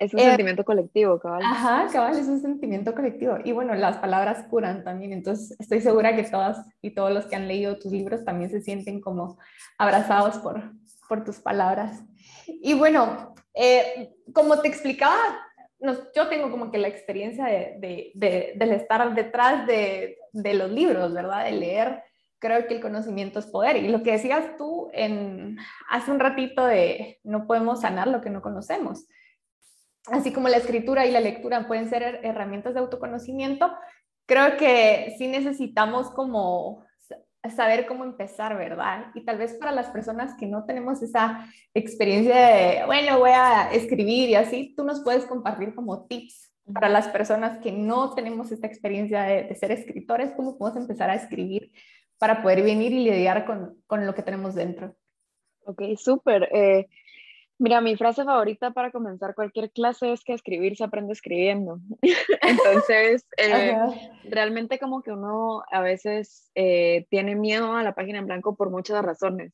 Es 0.00 0.14
un 0.14 0.20
sentimiento 0.20 0.64
colectivo, 0.64 1.20
cabal. 1.20 1.42
Ajá, 1.44 1.86
cabal, 1.92 2.18
es 2.18 2.26
un 2.26 2.40
sentimiento 2.40 2.94
colectivo. 2.94 3.36
Y 3.44 3.52
bueno, 3.52 3.74
las 3.74 3.98
palabras 3.98 4.46
curan 4.48 4.82
también. 4.82 5.12
Entonces, 5.12 5.54
estoy 5.60 5.82
segura 5.82 6.16
que 6.16 6.22
todas 6.22 6.66
y 6.80 6.92
todos 6.92 7.12
los 7.12 7.26
que 7.26 7.36
han 7.36 7.46
leído 7.46 7.78
tus 7.78 7.92
libros 7.92 8.24
también 8.24 8.50
se 8.50 8.62
sienten 8.62 9.02
como 9.02 9.38
abrazados 9.76 10.38
por, 10.38 10.72
por 11.06 11.22
tus 11.22 11.40
palabras. 11.40 12.02
Y 12.46 12.72
bueno, 12.72 13.34
eh, 13.52 14.14
como 14.32 14.58
te 14.60 14.68
explicaba, 14.68 15.18
yo 16.16 16.28
tengo 16.28 16.50
como 16.50 16.70
que 16.70 16.78
la 16.78 16.88
experiencia 16.88 17.44
de, 17.44 18.10
de, 18.14 18.54
del 18.56 18.72
estar 18.72 19.14
detrás 19.14 19.66
de, 19.66 20.16
de, 20.32 20.54
los 20.54 20.70
libros, 20.70 21.12
¿verdad? 21.12 21.44
De 21.44 21.52
leer. 21.52 22.02
Creo 22.38 22.66
que 22.66 22.76
el 22.76 22.80
conocimiento 22.80 23.38
es 23.38 23.46
poder. 23.46 23.76
Y 23.76 23.88
lo 23.88 24.02
que 24.02 24.12
decías 24.12 24.56
tú 24.56 24.88
en, 24.94 25.58
hace 25.90 26.10
un 26.10 26.20
ratito 26.20 26.64
de 26.64 27.20
no 27.22 27.46
podemos 27.46 27.82
sanar 27.82 28.08
lo 28.08 28.22
que 28.22 28.30
no 28.30 28.40
conocemos 28.40 29.06
así 30.06 30.32
como 30.32 30.48
la 30.48 30.56
escritura 30.56 31.06
y 31.06 31.10
la 31.10 31.20
lectura 31.20 31.66
pueden 31.66 31.88
ser 31.88 32.20
herramientas 32.22 32.74
de 32.74 32.80
autoconocimiento, 32.80 33.70
creo 34.26 34.56
que 34.56 35.14
sí 35.18 35.28
necesitamos 35.28 36.10
como 36.10 36.84
saber 37.48 37.86
cómo 37.86 38.04
empezar, 38.04 38.56
¿verdad? 38.56 39.06
Y 39.14 39.24
tal 39.24 39.38
vez 39.38 39.54
para 39.54 39.72
las 39.72 39.88
personas 39.88 40.34
que 40.38 40.46
no 40.46 40.64
tenemos 40.66 41.02
esa 41.02 41.46
experiencia 41.72 42.36
de, 42.36 42.86
bueno, 42.86 43.18
voy 43.18 43.30
a 43.30 43.72
escribir 43.72 44.28
y 44.28 44.34
así, 44.34 44.74
tú 44.76 44.84
nos 44.84 45.00
puedes 45.00 45.24
compartir 45.24 45.74
como 45.74 46.06
tips 46.06 46.52
para 46.74 46.88
las 46.88 47.08
personas 47.08 47.58
que 47.60 47.72
no 47.72 48.14
tenemos 48.14 48.52
esta 48.52 48.66
experiencia 48.66 49.22
de, 49.22 49.54
ser 49.54 49.72
escritores, 49.72 50.32
cómo 50.36 50.58
podemos 50.58 50.82
empezar 50.82 51.10
a 51.10 51.14
escribir 51.14 51.72
para 52.18 52.42
poder 52.42 52.62
venir 52.62 52.92
y 52.92 53.04
lidiar 53.04 53.46
con, 53.46 53.82
con 53.86 54.06
lo 54.06 54.14
que 54.14 54.22
tenemos 54.22 54.54
dentro. 54.54 54.94
Ok, 55.64 55.82
súper. 55.96 56.48
Eh, 56.52 56.88
Mira, 57.60 57.82
mi 57.82 57.94
frase 57.94 58.24
favorita 58.24 58.70
para 58.70 58.90
comenzar 58.90 59.34
cualquier 59.34 59.70
clase 59.70 60.12
es 60.12 60.24
que 60.24 60.32
escribir 60.32 60.78
se 60.78 60.84
aprende 60.84 61.12
escribiendo. 61.12 61.78
Entonces, 62.42 63.26
eh, 63.36 63.76
realmente 64.24 64.78
como 64.78 65.02
que 65.02 65.12
uno 65.12 65.62
a 65.70 65.82
veces 65.82 66.50
eh, 66.54 67.06
tiene 67.10 67.36
miedo 67.36 67.76
a 67.76 67.82
la 67.82 67.94
página 67.94 68.18
en 68.18 68.26
blanco 68.26 68.56
por 68.56 68.70
muchas 68.70 69.04
razones. 69.04 69.52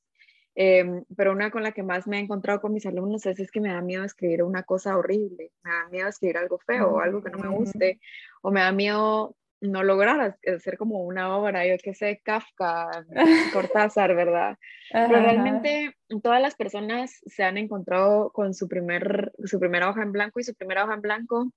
Em, 0.55 1.05
pero 1.17 1.33
una 1.33 1.51
con 1.51 1.65
la 1.65 1.73
que 1.73 1.83
más 1.83 2.07
me 2.07 2.19
he 2.19 2.21
encontrado 2.21 2.61
con 2.61 2.73
mis 2.73 2.87
alumnos 2.87 3.27
es, 3.27 3.41
es 3.41 3.51
que 3.51 3.61
me 3.61 3.71
da 3.71 3.83
miedo 3.83 4.05
escribir 4.05 4.45
una 4.45 4.63
cosa 4.63 4.97
horrible, 4.97 5.51
me 5.65 5.71
da 5.73 5.89
miedo 5.89 6.09
escribir 6.09 6.39
algo 6.39 6.59
feo 6.59 6.93
o 6.93 7.01
algo 7.01 7.25
que 7.25 7.31
no 7.31 7.39
me 7.39 7.49
guste, 7.49 8.01
o 8.41 8.53
me 8.53 8.61
da 8.61 8.71
miedo 8.71 9.35
no 9.61 9.83
lograr 9.83 10.37
hacer 10.47 10.77
como 10.77 11.03
una 11.03 11.37
obra, 11.37 11.67
yo 11.67 11.77
que 11.83 11.95
sé, 11.95 12.21
Kafka, 12.23 13.07
Cortázar, 13.53 14.15
¿verdad? 14.15 14.57
Pero 14.93 15.21
realmente 15.21 15.95
todas 16.23 16.41
las 16.41 16.55
personas 16.55 17.21
se 17.27 17.43
han 17.43 17.59
encontrado 17.59 18.31
con 18.31 18.55
su, 18.55 18.69
primer, 18.69 19.33
su 19.45 19.59
primera 19.59 19.89
hoja 19.89 20.03
en 20.03 20.13
blanco 20.13 20.41
y 20.41 20.45
su 20.45 20.55
primera 20.55 20.85
hoja 20.85 20.95
en 20.95 21.03
blanco 21.03 21.51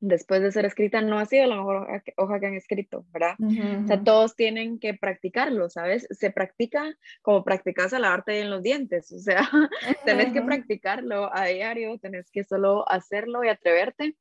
después 0.00 0.40
de 0.42 0.52
ser 0.52 0.64
escrita 0.64 1.00
no 1.00 1.18
ha 1.18 1.26
sido 1.26 1.46
la 1.46 1.56
mejor 1.56 2.02
hoja 2.16 2.40
que 2.40 2.46
han 2.46 2.54
escrito, 2.54 3.04
¿verdad? 3.12 3.34
O 3.40 3.86
sea, 3.86 4.02
todos 4.02 4.36
tienen 4.36 4.78
que 4.78 4.94
practicarlo, 4.94 5.68
¿sabes? 5.70 6.06
Se 6.10 6.30
practica 6.30 6.94
como 7.22 7.44
practicas 7.44 7.92
a 7.92 7.98
lavarte 7.98 8.40
en 8.40 8.50
los 8.50 8.62
dientes, 8.62 9.10
o 9.12 9.18
sea, 9.18 9.40
tenés 10.04 10.32
que 10.32 10.42
practicarlo 10.42 11.34
a 11.34 11.46
diario, 11.46 11.98
tenés 11.98 12.30
que 12.30 12.44
solo 12.44 12.88
hacerlo 12.88 13.42
y 13.44 13.48
atreverte 13.48 14.16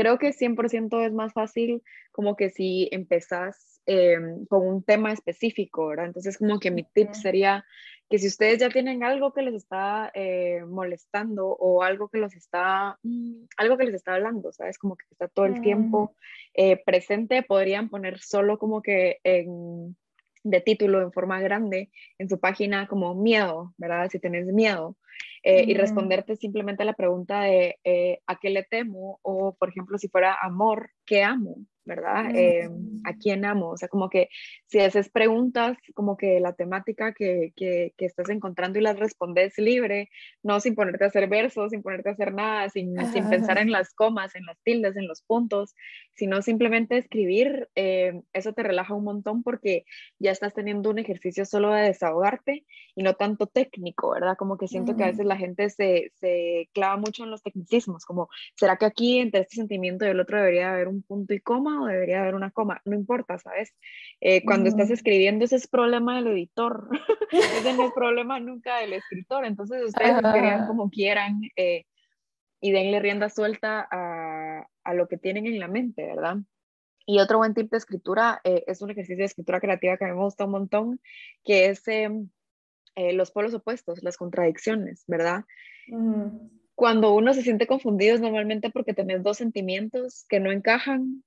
creo 0.00 0.18
que 0.18 0.32
100% 0.32 1.06
es 1.06 1.12
más 1.12 1.34
fácil 1.34 1.82
como 2.10 2.34
que 2.34 2.48
si 2.48 2.88
empezás 2.90 3.82
em, 3.84 4.46
con 4.46 4.66
un 4.66 4.82
tema 4.82 5.12
específico, 5.12 5.88
¿verdad? 5.88 6.06
Entonces 6.06 6.38
como 6.38 6.58
que 6.58 6.70
mi 6.70 6.84
tip 6.84 7.12
sería 7.12 7.66
que 8.08 8.18
si 8.18 8.26
ustedes 8.26 8.58
ya 8.58 8.70
tienen 8.70 9.04
algo 9.04 9.32
que 9.32 9.42
les 9.42 9.54
está 9.54 10.10
eh, 10.14 10.64
molestando 10.66 11.48
o 11.48 11.82
algo 11.82 12.08
que 12.08 12.18
los 12.18 12.34
está, 12.34 12.98
mm, 13.02 13.44
algo 13.58 13.76
que 13.76 13.84
les 13.84 13.94
está 13.94 14.14
hablando, 14.14 14.52
¿sabes? 14.52 14.78
Como 14.78 14.96
que 14.96 15.04
está 15.10 15.28
todo 15.28 15.44
el 15.44 15.60
tiempo 15.60 16.16
eh, 16.54 16.82
presente, 16.84 17.42
podrían 17.42 17.90
poner 17.90 18.18
solo 18.20 18.58
como 18.58 18.80
que 18.80 19.18
en, 19.22 19.96
de 20.42 20.60
título 20.60 21.02
en 21.02 21.12
forma 21.12 21.40
grande 21.40 21.90
en 22.18 22.28
su 22.28 22.38
página 22.40 22.86
como 22.86 23.14
miedo, 23.14 23.74
¿verdad? 23.78 24.08
Si 24.10 24.18
tenés 24.18 24.46
miedo. 24.46 24.96
Eh, 25.42 25.64
y 25.66 25.74
responderte 25.74 26.36
simplemente 26.36 26.82
a 26.82 26.86
la 26.86 26.92
pregunta 26.94 27.42
de 27.42 27.78
a 28.26 28.38
qué 28.38 28.50
le 28.50 28.62
temo 28.62 29.18
o, 29.22 29.54
por 29.54 29.70
ejemplo, 29.70 29.98
si 29.98 30.08
fuera 30.08 30.36
amor, 30.40 30.90
¿qué 31.06 31.22
amo? 31.22 31.56
¿Verdad? 31.90 32.30
Eh, 32.36 32.70
¿A 33.04 33.14
quién 33.14 33.44
amo? 33.44 33.70
O 33.70 33.76
sea, 33.76 33.88
como 33.88 34.08
que 34.08 34.28
si 34.66 34.78
haces 34.78 35.10
preguntas, 35.10 35.76
como 35.94 36.16
que 36.16 36.38
la 36.38 36.52
temática 36.52 37.12
que, 37.12 37.52
que, 37.56 37.92
que, 37.96 38.06
estás 38.06 38.28
encontrando 38.28 38.78
y 38.78 38.82
las 38.82 38.96
respondes 38.96 39.58
libre, 39.58 40.08
no 40.44 40.60
sin 40.60 40.76
ponerte 40.76 41.04
a 41.04 41.08
hacer 41.08 41.28
versos, 41.28 41.70
sin 41.70 41.82
ponerte 41.82 42.10
a 42.10 42.12
hacer 42.12 42.32
nada, 42.32 42.68
sin, 42.68 42.94
sin 43.12 43.28
pensar 43.28 43.58
en 43.58 43.72
las 43.72 43.92
comas, 43.92 44.36
en 44.36 44.46
las 44.46 44.56
tildes, 44.62 44.96
en 44.96 45.08
los 45.08 45.22
puntos, 45.22 45.74
sino 46.14 46.42
simplemente 46.42 46.96
escribir, 46.96 47.68
eh, 47.74 48.20
eso 48.32 48.52
te 48.52 48.62
relaja 48.62 48.94
un 48.94 49.04
montón 49.04 49.42
porque 49.42 49.84
ya 50.18 50.30
estás 50.30 50.54
teniendo 50.54 50.90
un 50.90 50.98
ejercicio 50.98 51.44
solo 51.44 51.72
de 51.72 51.82
desahogarte 51.82 52.64
y 52.94 53.02
no 53.02 53.14
tanto 53.14 53.46
técnico, 53.46 54.10
¿verdad? 54.10 54.36
Como 54.36 54.56
que 54.58 54.68
siento 54.68 54.96
que 54.96 55.02
a 55.02 55.08
veces 55.08 55.26
la 55.26 55.36
gente 55.36 55.70
se, 55.70 56.12
se 56.20 56.68
clava 56.72 56.96
mucho 56.96 57.24
en 57.24 57.30
los 57.30 57.42
tecnicismos, 57.42 58.04
como, 58.04 58.28
¿será 58.54 58.76
que 58.76 58.84
aquí 58.84 59.18
entre 59.18 59.40
este 59.40 59.56
sentimiento 59.56 60.04
y 60.04 60.10
el 60.10 60.20
otro 60.20 60.38
debería 60.38 60.72
haber 60.72 60.86
un 60.86 61.02
punto 61.02 61.34
y 61.34 61.40
coma? 61.40 61.79
O 61.82 61.86
debería 61.86 62.20
haber 62.20 62.34
una 62.34 62.50
coma, 62.50 62.80
no 62.84 62.94
importa, 62.94 63.38
¿sabes? 63.38 63.74
Eh, 64.20 64.44
cuando 64.44 64.68
estás 64.68 64.90
escribiendo 64.90 65.44
ese 65.44 65.56
es 65.56 65.66
problema 65.66 66.16
del 66.16 66.28
editor, 66.28 66.88
ese 67.32 67.72
no 67.74 67.86
es 67.86 67.92
problema 67.94 68.40
nunca 68.40 68.78
del 68.78 68.92
escritor, 68.92 69.44
entonces 69.44 69.84
ustedes 69.84 70.16
escriban 70.16 70.66
como 70.66 70.90
quieran 70.90 71.40
eh, 71.56 71.84
y 72.60 72.72
denle 72.72 73.00
rienda 73.00 73.28
suelta 73.28 73.86
a, 73.90 74.66
a, 74.84 74.94
lo 74.94 75.08
que 75.08 75.16
tienen 75.16 75.46
en 75.46 75.58
la 75.58 75.68
mente, 75.68 76.04
¿verdad? 76.04 76.36
Y 77.06 77.18
otro 77.18 77.38
buen 77.38 77.54
tip 77.54 77.70
de 77.70 77.78
escritura 77.78 78.40
eh, 78.44 78.64
es 78.66 78.82
un 78.82 78.90
ejercicio 78.90 79.18
de 79.18 79.24
escritura 79.24 79.60
creativa 79.60 79.96
que 79.96 80.04
a 80.04 80.08
mí 80.08 80.14
me 80.14 80.22
gusta 80.24 80.44
un 80.44 80.52
montón, 80.52 81.00
que 81.44 81.66
es 81.66 81.86
em, 81.88 82.28
los 82.96 83.30
polos 83.30 83.54
opuestos, 83.54 84.02
las 84.02 84.18
contradicciones, 84.18 85.04
¿verdad? 85.06 85.44
cuando 86.80 87.14
uno 87.14 87.34
se 87.34 87.42
siente 87.42 87.66
confundido 87.66 88.14
es 88.14 88.22
normalmente 88.22 88.70
porque 88.70 88.94
tenés 88.94 89.22
dos 89.22 89.36
sentimientos 89.36 90.24
que 90.30 90.40
no 90.40 90.50
encajan 90.50 91.22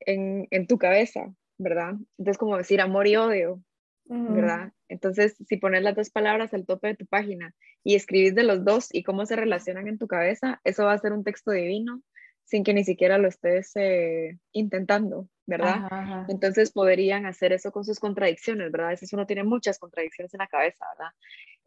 en, 0.00 0.46
en 0.50 0.66
tu 0.66 0.78
cabeza, 0.78 1.32
¿verdad? 1.58 1.94
Entonces, 2.18 2.38
como 2.38 2.56
decir 2.56 2.80
amor 2.80 3.06
y 3.06 3.16
odio, 3.16 3.62
¿verdad? 4.08 4.72
Entonces, 4.88 5.36
si 5.48 5.56
pones 5.56 5.82
las 5.82 5.96
dos 5.96 6.10
palabras 6.10 6.54
al 6.54 6.64
tope 6.64 6.88
de 6.88 6.94
tu 6.94 7.06
página 7.06 7.54
y 7.82 7.96
escribís 7.96 8.34
de 8.36 8.44
los 8.44 8.64
dos 8.64 8.88
y 8.92 9.02
cómo 9.02 9.26
se 9.26 9.34
relacionan 9.34 9.88
en 9.88 9.98
tu 9.98 10.06
cabeza, 10.06 10.60
eso 10.62 10.84
va 10.84 10.92
a 10.92 10.98
ser 10.98 11.12
un 11.12 11.24
texto 11.24 11.50
divino 11.50 12.02
sin 12.44 12.62
que 12.62 12.72
ni 12.72 12.84
siquiera 12.84 13.18
lo 13.18 13.26
estés 13.26 13.72
eh, 13.74 14.38
intentando, 14.52 15.28
¿verdad? 15.46 16.26
Entonces 16.28 16.70
podrían 16.70 17.26
hacer 17.26 17.52
eso 17.52 17.72
con 17.72 17.84
sus 17.84 17.98
contradicciones, 17.98 18.70
¿verdad? 18.70 18.88
A 18.88 18.90
veces 18.90 19.12
uno 19.12 19.26
tiene 19.26 19.42
muchas 19.42 19.80
contradicciones 19.80 20.32
en 20.32 20.38
la 20.38 20.46
cabeza, 20.46 20.84
¿verdad? 20.96 21.12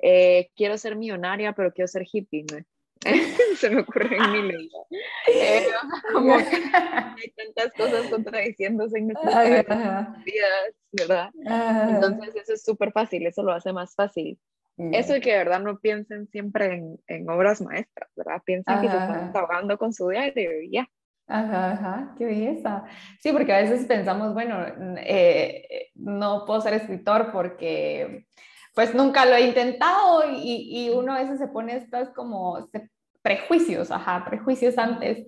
Eh, 0.01 0.49
quiero 0.55 0.77
ser 0.77 0.95
millonaria, 0.95 1.51
pero 1.51 1.73
quiero 1.73 1.89
ser 1.89 2.05
hippie, 2.09 2.45
¿no? 2.49 2.59
se 3.57 3.69
me 3.69 3.81
ocurre 3.81 4.17
en 4.17 4.31
mi 4.31 4.69
eh, 5.33 5.67
como 6.13 6.37
que 6.37 6.55
hay 6.55 7.31
tantas 7.31 7.73
cosas 7.73 8.07
contradiciéndose 8.09 8.97
en 8.97 9.07
nuestras 9.07 9.45
vidas, 10.25 10.73
¿verdad? 10.91 11.29
Entonces 11.87 12.35
eso 12.35 12.53
es 12.53 12.63
súper 12.63 12.91
fácil, 12.91 13.25
eso 13.25 13.43
lo 13.43 13.53
hace 13.53 13.71
más 13.73 13.95
fácil. 13.95 14.39
Eso 14.77 15.11
de 15.11 15.19
que 15.19 15.31
de 15.31 15.39
verdad 15.39 15.59
no 15.59 15.77
piensen 15.77 16.27
siempre 16.27 16.73
en, 16.73 16.97
en 17.07 17.29
obras 17.29 17.61
maestras, 17.61 18.09
¿verdad? 18.15 18.41
Piensen 18.45 18.79
que 18.79 18.89
se 18.89 18.95
están 18.95 19.33
trabajando 19.33 19.77
con 19.77 19.91
su 19.91 20.07
diario 20.07 20.61
y 20.61 20.71
ya. 20.71 20.89
Ajá, 21.27 21.71
ajá, 21.73 22.15
qué 22.17 22.25
belleza. 22.25 22.85
Sí, 23.19 23.31
porque 23.33 23.53
a 23.53 23.61
veces 23.61 23.85
pensamos, 23.85 24.33
bueno, 24.33 24.65
eh, 24.97 25.89
no 25.95 26.45
puedo 26.45 26.61
ser 26.61 26.73
escritor 26.73 27.31
porque 27.31 28.25
pues 28.79 28.95
nunca 28.95 29.25
lo 29.25 29.35
he 29.35 29.41
intentado 29.41 30.23
y, 30.31 30.69
y 30.71 30.89
uno 30.91 31.13
a 31.13 31.19
veces 31.19 31.37
se 31.37 31.49
pone 31.49 31.75
estas 31.75 32.11
como 32.11 32.69
prejuicios, 33.21 33.91
ajá, 33.91 34.23
prejuicios 34.23 34.77
antes. 34.77 35.25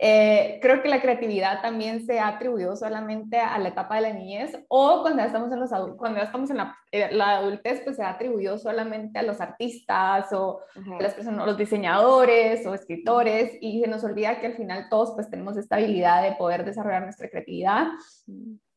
Eh, 0.00 0.58
creo 0.62 0.82
que 0.82 0.88
la 0.88 1.02
creatividad 1.02 1.60
también 1.60 2.06
se 2.06 2.18
atribuyó 2.18 2.74
solamente 2.76 3.38
a 3.38 3.58
la 3.58 3.68
etapa 3.68 3.96
de 3.96 4.00
la 4.00 4.12
niñez 4.14 4.58
o 4.68 5.02
cuando 5.02 5.18
ya 5.18 5.26
estamos 5.26 5.52
en, 5.52 5.60
los, 5.60 5.70
cuando 5.98 6.18
ya 6.18 6.24
estamos 6.24 6.48
en 6.48 6.56
la, 6.56 6.78
eh, 6.92 7.10
la, 7.12 7.36
adultez, 7.36 7.82
pues 7.84 7.96
se 7.96 8.02
atribuyó 8.02 8.56
solamente 8.56 9.18
a 9.18 9.22
los 9.22 9.38
artistas 9.38 10.32
o 10.32 10.60
a 10.74 11.02
las 11.02 11.12
personas, 11.12 11.44
los 11.44 11.58
diseñadores 11.58 12.64
o 12.64 12.72
escritores 12.72 13.58
y 13.60 13.82
se 13.82 13.86
nos 13.86 14.02
olvida 14.02 14.40
que 14.40 14.46
al 14.46 14.56
final 14.56 14.86
todos 14.88 15.12
pues 15.14 15.28
tenemos 15.28 15.58
esta 15.58 15.76
habilidad 15.76 16.22
de 16.22 16.36
poder 16.36 16.64
desarrollar 16.64 17.02
nuestra 17.02 17.28
creatividad 17.28 17.88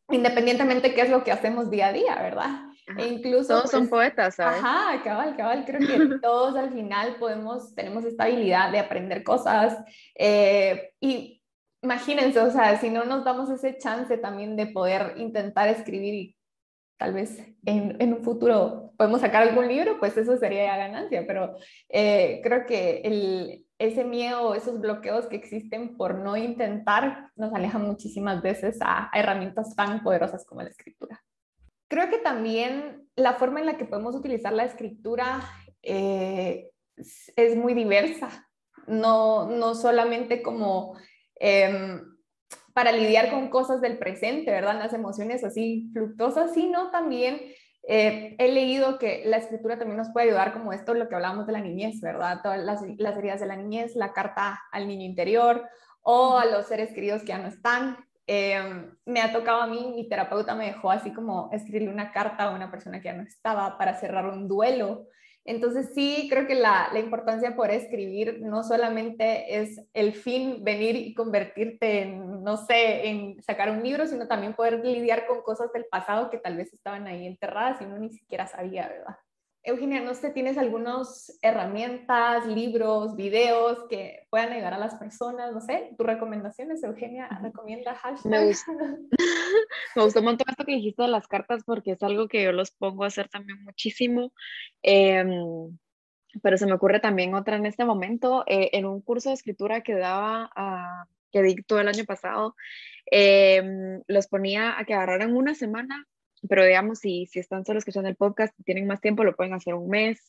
independientemente 0.10 0.94
qué 0.94 1.02
es 1.02 1.10
lo 1.10 1.24
que 1.24 1.32
hacemos 1.32 1.70
día 1.70 1.88
a 1.88 1.94
día, 1.94 2.16
¿verdad? 2.22 2.62
E 2.96 3.08
incluso, 3.08 3.50
todos 3.50 3.70
son 3.70 3.82
pues, 3.82 3.90
poetas, 3.90 4.36
¿sabes? 4.36 4.64
Ajá, 4.64 5.04
cabal, 5.04 5.36
cabal. 5.36 5.66
Creo 5.66 5.80
que 5.80 6.20
todos 6.22 6.56
al 6.56 6.72
final 6.72 7.18
podemos, 7.20 7.76
tenemos 7.76 8.06
esta 8.06 8.24
habilidad 8.24 8.72
de 8.72 8.80
aprender 8.80 9.24
cosas. 9.24 9.78
Eh, 10.16 10.94
y 11.02 11.44
imagínense, 11.82 12.40
o 12.40 12.50
sea, 12.50 12.80
si 12.80 12.90
no 12.90 13.04
nos 13.04 13.26
damos 13.26 13.50
ese 13.50 13.78
chance 13.78 14.18
también 14.18 14.56
de 14.56 14.68
poder 14.68 15.16
intentar 15.18 15.68
escribir 15.68 16.14
y 16.14 16.38
tal 16.98 17.14
vez 17.14 17.40
en, 17.66 17.96
en 18.00 18.14
un 18.14 18.24
futuro 18.24 18.94
podemos 18.98 19.22
sacar 19.22 19.44
algún 19.44 19.68
libro, 19.68 20.00
pues 20.00 20.18
eso 20.18 20.38
sería 20.38 20.78
ganancia. 20.78 21.26
Pero 21.28 21.56
eh, 21.90 22.40
creo 22.42 22.66
que 22.66 23.02
el, 23.04 23.66
ese 23.80 24.04
miedo, 24.04 24.56
esos 24.56 24.80
bloqueos 24.80 25.28
que 25.28 25.36
existen 25.36 25.98
por 25.98 26.16
no 26.16 26.38
intentar, 26.38 27.32
nos 27.36 27.54
alejan 27.54 27.84
muchísimas 27.84 28.42
veces 28.42 28.80
a 28.82 29.10
herramientas 29.14 29.76
tan 29.76 30.02
poderosas 30.04 30.46
como 30.46 30.62
la 30.62 30.70
escritura. 30.70 31.22
Creo 31.88 32.10
que 32.10 32.18
también 32.18 33.08
la 33.16 33.34
forma 33.34 33.60
en 33.60 33.66
la 33.66 33.78
que 33.78 33.86
podemos 33.86 34.16
utilizar 34.16 34.54
la 34.54 34.66
escritura 34.66 35.42
eh, 35.82 36.70
es 37.36 37.56
muy 37.56 37.74
diversa, 37.74 38.48
no, 38.88 39.48
no 39.50 39.76
solamente 39.76 40.42
como 40.42 40.98
em, 41.36 42.02
para 42.74 42.92
lidiar 42.92 43.32
con 43.32 43.50
cosas 43.50 43.82
del 43.82 43.98
presente, 43.98 44.52
¿verdad? 44.52 44.78
Las 44.78 44.94
emociones 44.94 45.44
así 45.44 45.90
fluctuosas, 45.94 46.54
sino 46.54 46.92
también 46.92 47.42
eh, 47.90 48.36
he 48.38 48.52
leído 48.52 49.00
que 49.00 49.24
la 49.26 49.38
escritura 49.38 49.78
también 49.80 49.98
nos 49.98 50.10
puede 50.10 50.28
ayudar 50.28 50.54
como 50.54 50.74
esto, 50.74 50.94
lo 50.94 51.08
que 51.08 51.16
hablábamos 51.16 51.48
de 51.48 51.54
la 51.54 51.62
niñez, 51.62 52.02
¿verdad? 52.02 52.42
Todas 52.44 52.60
las, 52.60 52.82
las 52.98 53.18
heridas 53.18 53.40
de 53.40 53.48
la 53.48 53.56
niñez, 53.56 53.96
la 53.96 54.12
carta 54.14 54.62
al 54.72 54.88
niño 54.88 55.06
interior 55.06 55.68
o 56.02 56.38
a 56.38 56.46
los 56.46 56.68
seres 56.68 56.94
queridos 56.94 57.22
que 57.22 57.30
ya 57.30 57.38
no 57.38 57.48
están. 57.48 57.98
Em, 58.30 58.92
me 59.06 59.22
ha 59.22 59.32
tocado 59.32 59.62
a 59.62 59.68
mí, 59.68 59.94
mi 59.96 60.10
terapeuta 60.10 60.54
me 60.54 60.66
dejó 60.66 60.92
así 60.92 61.14
como 61.14 61.50
escribirle 61.54 61.90
una 61.90 62.12
carta 62.12 62.44
a 62.44 62.56
una 62.56 62.70
persona 62.70 63.00
que 63.00 63.06
ya 63.06 63.14
no 63.14 63.24
estaba 63.24 63.78
para 63.78 63.96
cerrar 63.96 64.26
un 64.26 64.50
duelo. 64.50 65.08
Entonces 65.46 65.94
sí, 65.96 66.28
creo 66.30 66.46
que 66.46 66.56
la, 66.56 66.90
la 66.92 67.00
importancia 67.00 67.56
por 67.56 67.72
escribir 67.72 68.42
no 68.42 68.64
solamente 68.64 69.62
es 69.62 69.80
el 69.94 70.14
fin, 70.14 70.62
venir 70.66 70.98
y 70.98 71.14
convertirte 71.14 72.02
en, 72.02 72.44
no 72.44 72.58
sé, 72.58 73.08
en 73.08 73.42
sacar 73.42 73.72
un 73.72 73.82
libro, 73.82 74.06
sino 74.08 74.28
también 74.28 74.56
poder 74.56 74.86
lidiar 74.86 75.26
con 75.26 75.42
cosas 75.44 75.72
del 75.72 75.86
pasado 75.86 76.30
que 76.30 76.38
tal 76.38 76.58
vez 76.58 76.74
estaban 76.74 77.08
ahí 77.08 77.26
enterradas 77.26 77.82
y 77.82 77.86
uno 77.86 77.98
ni 77.98 78.10
siquiera 78.10 78.46
sabía, 78.46 78.90
¿verdad? 78.90 79.16
Eugenia, 79.68 80.00
no 80.00 80.14
sé, 80.14 80.30
¿tienes 80.30 80.58
algunas 80.58 81.38
herramientas, 81.42 82.48
libros, 82.48 83.18
videos 83.18 83.86
que 83.90 84.26
puedan 84.30 84.54
ayudar 84.54 84.74
a 84.74 84.78
las 84.78 84.96
personas? 84.96 85.52
No 85.52 85.60
sé, 85.60 85.94
tus 85.98 86.08
recomendaciones, 86.08 86.82
Eugenia, 86.84 87.28
recomienda 87.42 87.94
hashtag. 87.94 88.32
Me, 88.32 88.38
Me 89.98 90.04
gustó 90.04 90.20
un 90.20 90.26
montón 90.26 90.48
esto 90.50 90.64
que 90.64 90.72
dijiste 90.72 91.02
de 91.04 91.10
las 91.10 91.28
cartas 91.28 91.64
porque 91.66 91.92
es 91.92 92.02
algo 92.02 92.30
que 92.30 92.44
yo 92.44 92.54
los 92.54 92.72
pongo 92.72 93.04
a 93.04 93.08
hacer 93.08 93.28
también 93.28 93.62
muchísimo. 93.66 94.32
Em, 94.82 95.78
pero 96.42 96.58
se 96.58 96.66
me 96.66 96.74
ocurre 96.74 97.02
también 97.02 97.36
otra 97.36 97.58
en 97.58 97.66
este 97.66 97.84
momento, 97.84 98.46
eh, 98.48 98.70
en 98.72 98.86
un 98.86 99.02
curso 99.02 99.30
de 99.30 99.36
escritura 99.36 99.82
que 99.82 99.96
daba, 99.96 100.50
que 101.30 101.42
dictó 101.42 101.78
el 101.78 101.90
año 101.90 102.06
pasado, 102.06 102.56
em, 103.12 104.02
los 104.08 104.28
ponía 104.28 104.80
a 104.80 104.86
que 104.86 104.94
agarraran 104.94 105.36
una 105.36 105.56
semana 105.56 106.08
pero 106.48 106.66
digamos, 106.66 107.00
si, 107.00 107.26
si 107.28 107.40
están 107.40 107.66
solo 107.66 107.80
escuchando 107.80 108.10
el 108.10 108.16
podcast, 108.16 108.54
tienen 108.66 108.88
más 108.88 109.02
tiempo, 109.02 109.24
lo 109.24 109.36
pueden 109.36 109.54
hacer 109.54 109.74
un 109.74 109.90
mes, 109.90 110.20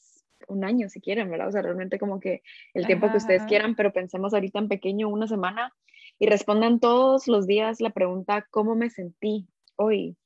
un 0.47 0.65
año 0.65 0.89
si 0.89 1.01
quieren, 1.01 1.31
¿verdad? 1.31 1.49
O 1.49 1.53
sea, 1.53 1.63
realmente 1.63 1.99
como 1.99 2.21
que 2.21 2.43
el 2.75 2.87
tiempo 2.87 3.11
que 3.11 3.17
ustedes 3.17 3.43
quieran, 3.45 3.75
pero 3.75 3.93
pensemos 3.93 4.35
ahorita 4.35 4.59
en 4.59 4.69
pequeño, 4.69 5.09
una 5.09 5.27
semana, 5.27 5.73
y 6.19 6.27
respondan 6.27 6.81
todos 6.81 7.29
los 7.29 7.47
días 7.47 7.81
la 7.81 7.91
pregunta, 7.91 8.47
¿cómo 8.51 8.75
me 8.75 8.91
sentí 8.91 9.49
hoy? 9.77 10.17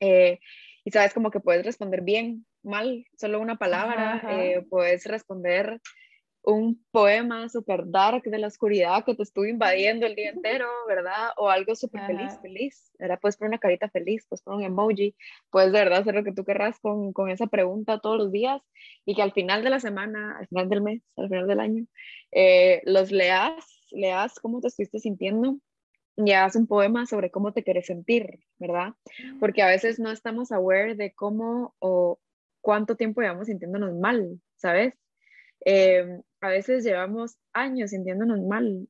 Eh, 0.00 0.40
y 0.84 0.90
sabes, 0.90 1.14
como 1.14 1.30
que 1.30 1.40
puedes 1.40 1.64
responder 1.64 2.02
bien, 2.02 2.46
mal, 2.62 3.06
solo 3.18 3.40
una 3.40 3.56
palabra, 3.56 4.22
eh, 4.30 4.64
puedes 4.68 5.04
responder 5.06 5.80
un 6.46 6.84
poema 6.90 7.48
super 7.48 7.84
dark 7.86 8.22
de 8.24 8.38
la 8.38 8.48
oscuridad 8.48 9.04
que 9.04 9.14
te 9.14 9.22
estuvo 9.22 9.46
invadiendo 9.46 10.04
el 10.04 10.14
día 10.14 10.30
entero, 10.30 10.66
¿verdad? 10.86 11.30
O 11.38 11.48
algo 11.48 11.74
súper 11.74 12.06
feliz, 12.06 12.38
feliz, 12.42 12.92
¿verdad? 12.98 13.18
Puedes 13.20 13.36
poner 13.36 13.48
una 13.50 13.58
carita 13.58 13.88
feliz, 13.88 14.26
puedes 14.28 14.42
poner 14.42 14.58
un 14.58 14.72
emoji, 14.72 15.16
puedes 15.50 15.72
de 15.72 15.78
verdad 15.78 16.00
hacer 16.00 16.14
lo 16.14 16.22
que 16.22 16.32
tú 16.32 16.44
querrás 16.44 16.78
con, 16.80 17.12
con, 17.12 17.30
esa 17.30 17.46
pregunta 17.46 17.98
todos 17.98 18.18
los 18.18 18.30
días 18.30 18.60
y 19.06 19.14
que 19.14 19.22
al 19.22 19.32
final 19.32 19.64
de 19.64 19.70
la 19.70 19.80
semana, 19.80 20.36
al 20.38 20.46
final 20.48 20.68
del 20.68 20.82
mes, 20.82 21.02
al 21.16 21.28
final 21.28 21.46
del 21.46 21.60
año, 21.60 21.86
eh, 22.32 22.82
los 22.84 23.10
leas, 23.10 23.64
leas 23.90 24.38
cómo 24.38 24.60
te 24.60 24.68
estuviste 24.68 24.98
sintiendo 24.98 25.58
y 26.16 26.32
hagas 26.32 26.56
un 26.56 26.66
poema 26.66 27.06
sobre 27.06 27.30
cómo 27.30 27.52
te 27.52 27.64
quieres 27.64 27.86
sentir, 27.86 28.40
¿verdad? 28.58 28.92
Porque 29.40 29.62
a 29.62 29.68
veces 29.68 29.98
no 29.98 30.10
estamos 30.10 30.52
aware 30.52 30.94
de 30.94 31.12
cómo 31.14 31.74
o 31.78 32.20
cuánto 32.60 32.96
tiempo 32.96 33.22
llevamos 33.22 33.46
sintiéndonos 33.46 33.94
mal, 33.94 34.40
¿sabes? 34.56 34.94
Eh, 35.64 36.20
a 36.40 36.48
veces 36.48 36.84
llevamos 36.84 37.36
años 37.52 37.90
sintiéndonos 37.90 38.40
mal 38.40 38.86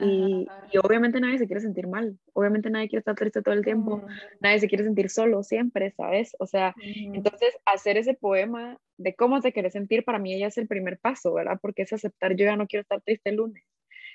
y, 0.00 0.46
obviamente 0.80 1.18
nadie 1.20 1.38
se 1.38 1.46
quiere 1.46 1.60
sentir 1.60 1.88
mal, 1.88 2.16
obviamente 2.32 2.70
nadie 2.70 2.88
quiere 2.88 3.00
estar 3.00 3.16
triste 3.16 3.42
todo 3.42 3.54
el 3.54 3.64
tiempo, 3.64 4.06
nadie 4.40 4.60
se 4.60 4.68
quiere 4.68 4.84
sentir 4.84 5.10
solo 5.10 5.42
siempre, 5.42 5.90
¿sabes? 5.96 6.36
O 6.38 6.46
sea, 6.46 6.74
entonces 6.84 7.56
hacer 7.66 7.96
ese 7.96 8.14
poema 8.14 8.78
de 8.96 9.14
cómo 9.14 9.40
te 9.40 9.52
quieres 9.52 9.72
sentir 9.72 10.04
para 10.04 10.20
mí 10.20 10.38
ya 10.38 10.46
es 10.46 10.58
el 10.58 10.68
primer 10.68 10.98
paso, 10.98 11.34
¿verdad? 11.34 11.58
Porque 11.60 11.82
es 11.82 11.92
aceptar, 11.92 12.36
yo 12.36 12.44
ya 12.44 12.56
no 12.56 12.68
quiero 12.68 12.82
estar 12.82 13.00
triste 13.00 13.30
el 13.30 13.36
lunes, 13.36 13.64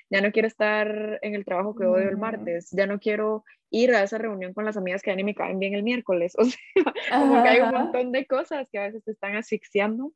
ya 0.08 0.22
no 0.22 0.32
quiero 0.32 0.48
estar 0.48 1.18
en 1.20 1.34
el 1.34 1.44
trabajo 1.44 1.74
que 1.74 1.84
odio 1.84 2.08
el 2.08 2.16
martes, 2.16 2.70
ya 2.70 2.86
no 2.86 2.98
quiero 2.98 3.44
ir 3.68 3.94
a 3.94 4.02
esa 4.02 4.16
reunión 4.16 4.54
con 4.54 4.64
las 4.64 4.78
amigas 4.78 5.02
que 5.02 5.10
ya 5.10 5.16
ni 5.16 5.24
me 5.24 5.34
caen 5.34 5.58
bien 5.58 5.74
el 5.74 5.82
miércoles, 5.82 6.34
o 6.38 6.44
sea, 6.44 6.58
como 7.10 7.42
que 7.42 7.48
hay 7.48 7.60
un 7.60 7.72
montón 7.72 8.10
de 8.12 8.26
cosas 8.26 8.68
que 8.70 8.78
a 8.78 8.84
veces 8.84 9.04
te 9.04 9.10
están 9.10 9.36
asfixiando 9.36 10.12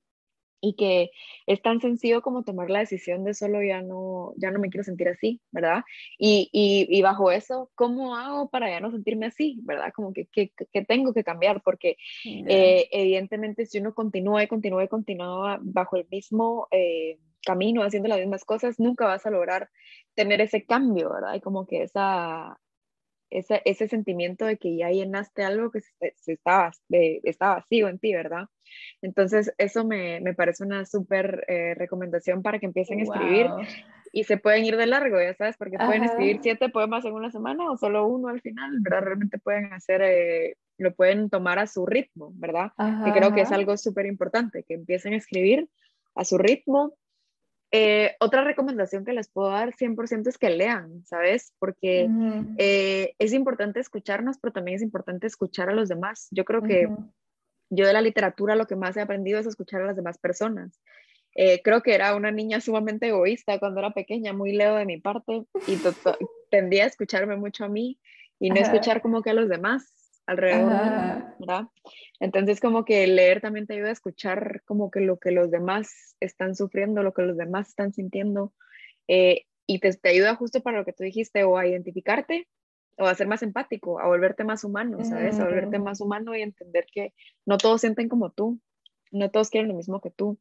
y 0.61 0.75
que 0.75 1.11
es 1.47 1.63
tan 1.63 1.81
sencillo 1.81 2.23
como 2.23 2.43
tomar 2.43 2.71
la 2.71 2.81
decisión 2.81 3.25
de 3.25 3.35
solo 3.35 3.63
ya 3.63 3.83
no, 3.83 4.33
ya 4.37 4.51
no 4.51 4.59
me 4.59 4.71
quiero 4.71 4.85
sentir 4.85 5.09
así, 5.09 5.41
¿verdad? 5.51 5.85
Y, 6.19 6.49
y, 6.53 7.03
bajo 7.03 7.31
eso, 7.31 7.71
¿cómo 7.75 8.17
hago 8.17 8.49
para 8.51 8.69
ya 8.69 8.81
no 8.81 8.91
sentirme 8.91 9.27
así, 9.27 9.61
¿verdad? 9.63 9.93
Como 9.95 10.13
que, 10.13 10.27
que, 10.27 10.53
que 10.73 10.85
tengo 10.85 11.13
que 11.15 11.25
cambiar, 11.25 11.63
porque 11.63 11.97
eh, 12.25 12.89
evidentemente 12.91 13.67
si 13.67 13.79
uno 13.79 13.95
continúa 13.95 14.43
y 14.43 14.49
continúa 14.49 14.85
y 14.85 14.89
continúa 14.89 15.59
bajo 15.63 15.97
el 15.97 16.07
mismo 16.11 16.69
eh, 16.71 17.19
camino, 17.45 17.83
haciendo 17.83 18.09
las 18.09 18.19
mismas 18.19 18.45
cosas, 18.45 18.79
nunca 18.79 19.07
vas 19.07 19.25
a 19.27 19.31
lograr 19.31 19.71
tener 20.15 20.41
ese 20.41 20.65
cambio, 20.65 21.11
¿verdad? 21.11 21.35
Y 21.35 21.41
como 21.41 21.67
que 21.67 21.83
esa, 21.83 22.59
ese, 23.31 23.63
ese 23.65 23.89
sentimiento 23.89 24.45
de 24.47 24.57
que 24.57 24.77
ya 24.77 24.91
llenaste 24.91 25.45
algo 25.45 25.71
que 25.71 25.81
se, 25.81 26.15
estaba, 26.27 26.71
estaba 26.89 27.57
vacío 27.57 27.89
en 27.89 27.99
ti, 27.99 28.13
¿verdad? 28.15 28.47
Entonces, 29.03 29.53
eso 29.59 29.85
me, 29.85 30.21
me 30.21 30.35
parece 30.35 30.65
una 30.65 30.85
súper 30.85 31.45
eh, 31.49 31.75
recomendación 31.75 32.43
para 32.43 32.59
que 32.59 32.67
empiecen 32.67 33.01
a 33.01 33.03
escribir 33.03 33.47
y 34.13 34.25
se 34.25 34.37
pueden 34.37 34.65
ir 34.65 34.77
de 34.77 34.87
largo, 34.87 35.21
ya 35.21 35.35
sabes, 35.35 35.57
porque 35.57 35.79
pueden 35.79 36.05
escribir 36.05 36.41
siete 36.43 36.69
poemas 36.69 37.05
en 37.05 37.13
una 37.13 37.31
semana 37.31 37.71
o 37.71 37.77
solo 37.77 38.07
uno 38.07 38.29
al 38.29 38.41
final, 38.41 38.79
¿verdad? 38.81 39.03
Realmente 39.03 39.39
pueden 39.39 39.73
hacer, 39.73 40.03
eh, 40.03 40.57
lo 40.79 40.95
pueden 40.95 41.31
tomar 41.31 41.59
a 41.59 41.67
su 41.67 41.87
ritmo, 41.87 42.33
¿verdad? 42.35 42.73
y 43.07 43.13
creo 43.13 43.35
que 43.35 43.43
es 43.43 43.53
algo 43.53 43.77
súper 43.77 44.07
importante, 44.07 44.65
que 44.65 44.75
empiecen 44.75 45.15
a 45.15 45.17
escribir 45.17 45.69
a 46.15 46.25
su 46.25 46.39
ritmo. 46.39 46.95
Eh, 47.71 48.17
otra 48.21 48.45
recomendación 48.45 49.05
que 49.05 49.13
les 49.13 49.29
puedo 49.29 49.51
dar 49.51 49.75
100% 49.75 50.27
es 50.29 50.39
que 50.39 50.51
lean, 50.51 51.05
¿sabes? 51.05 51.53
Porque 51.59 52.09
eh, 52.57 53.15
es 53.19 53.33
importante 53.35 53.81
escucharnos, 53.81 54.39
pero 54.39 54.53
también 54.53 54.77
es 54.77 54.83
importante 54.83 55.27
escuchar 55.27 55.69
a 55.69 55.75
los 55.75 55.89
demás. 55.89 56.29
Yo 56.31 56.45
creo 56.45 56.63
que 56.63 56.89
yo 57.71 57.87
de 57.87 57.93
la 57.93 58.01
literatura 58.01 58.57
lo 58.57 58.67
que 58.67 58.77
más 58.77 58.97
he 58.97 59.03
aprendido 59.03 59.39
es 59.39 59.47
escuchar 59.47 59.83
a 59.83 59.87
las 59.87 59.97
demás 59.97 60.17
personas. 60.19 60.81
Eh, 61.35 61.61
creo 61.63 61.83
que 61.83 61.95
era 61.95 62.17
una 62.17 62.31
niña 62.31 62.61
sumamente 62.61 63.09
egoísta 63.09 63.59
cuando 63.59 63.81
era 63.81 63.93
pequeña, 63.93 64.33
muy 64.33 64.53
leo 64.53 64.75
de 64.75 64.87
mi 64.87 64.99
parte 64.99 65.45
y 65.67 65.79
tendía 66.51 66.85
a 66.85 66.87
escucharme 66.87 67.37
mucho 67.37 67.65
a 67.65 67.69
mí 67.69 67.99
y 68.41 68.51
no 68.51 68.57
escuchar 68.57 69.03
como 69.03 69.23
que 69.23 69.31
a 69.31 69.35
los 69.35 69.49
demás 69.49 70.08
alrededor, 70.29 71.25
¿verdad? 71.39 71.69
Entonces 72.21 72.61
como 72.61 72.85
que 72.85 73.07
leer 73.07 73.41
también 73.41 73.67
te 73.67 73.75
ayuda 73.75 73.89
a 73.89 73.93
escuchar 73.93 74.63
como 74.67 74.91
que 74.91 75.01
lo 75.01 75.19
que 75.19 75.31
los 75.31 75.51
demás 75.51 76.17
están 76.21 76.55
sufriendo, 76.55 77.03
lo 77.03 77.15
que 77.15 77.23
los 77.23 77.39
demás 77.39 77.69
están 77.71 77.95
sintiendo 77.95 78.53
eh, 79.09 79.47
y 79.67 79.79
te, 79.79 79.91
te, 79.95 80.11
ayuda 80.11 80.35
justo 80.35 80.63
para 80.63 80.79
lo 80.79 80.85
que 80.85 80.93
tú 80.93 81.03
dijiste 81.03 81.45
o 81.45 81.57
a 81.57 81.67
identificarte 81.67 82.47
o 82.99 83.07
a 83.07 83.15
ser 83.15 83.27
más 83.27 83.43
empático, 83.43 84.01
a 84.01 84.07
volverte 84.07 84.45
más 84.45 84.65
humano, 84.65 85.03
¿sabes? 85.03 85.41
A 85.41 85.45
volverte 85.45 85.79
más 85.79 86.01
humano 86.03 86.37
y 86.37 86.43
entender 86.43 86.85
que 86.93 87.15
no 87.47 87.57
todos 87.57 87.81
sienten 87.81 88.09
como 88.09 88.31
tú, 88.31 88.61
no 89.11 89.31
todos 89.31 89.49
quieren 89.49 89.69
lo 89.69 89.77
mismo 89.77 90.01
que 90.01 90.11
tú. 90.11 90.39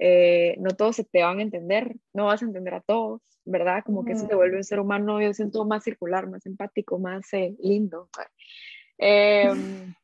Eh, 0.00 0.56
no 0.58 0.70
todos 0.70 0.96
se 0.96 1.04
te 1.04 1.22
van 1.22 1.40
a 1.40 1.42
entender, 1.42 1.94
no 2.14 2.24
vas 2.24 2.42
a 2.42 2.46
entender 2.46 2.72
a 2.72 2.80
todos, 2.80 3.20
¿verdad? 3.44 3.84
Como 3.84 4.04
que 4.04 4.12
eso 4.14 4.26
te 4.26 4.34
vuelve 4.34 4.56
un 4.56 4.64
ser 4.64 4.80
humano, 4.80 5.20
yo 5.20 5.32
siento 5.34 5.64
más 5.66 5.84
circular, 5.84 6.26
más 6.26 6.46
empático, 6.46 6.98
más 6.98 7.30
eh, 7.34 7.54
lindo. 7.62 8.08
Em, 9.02 9.94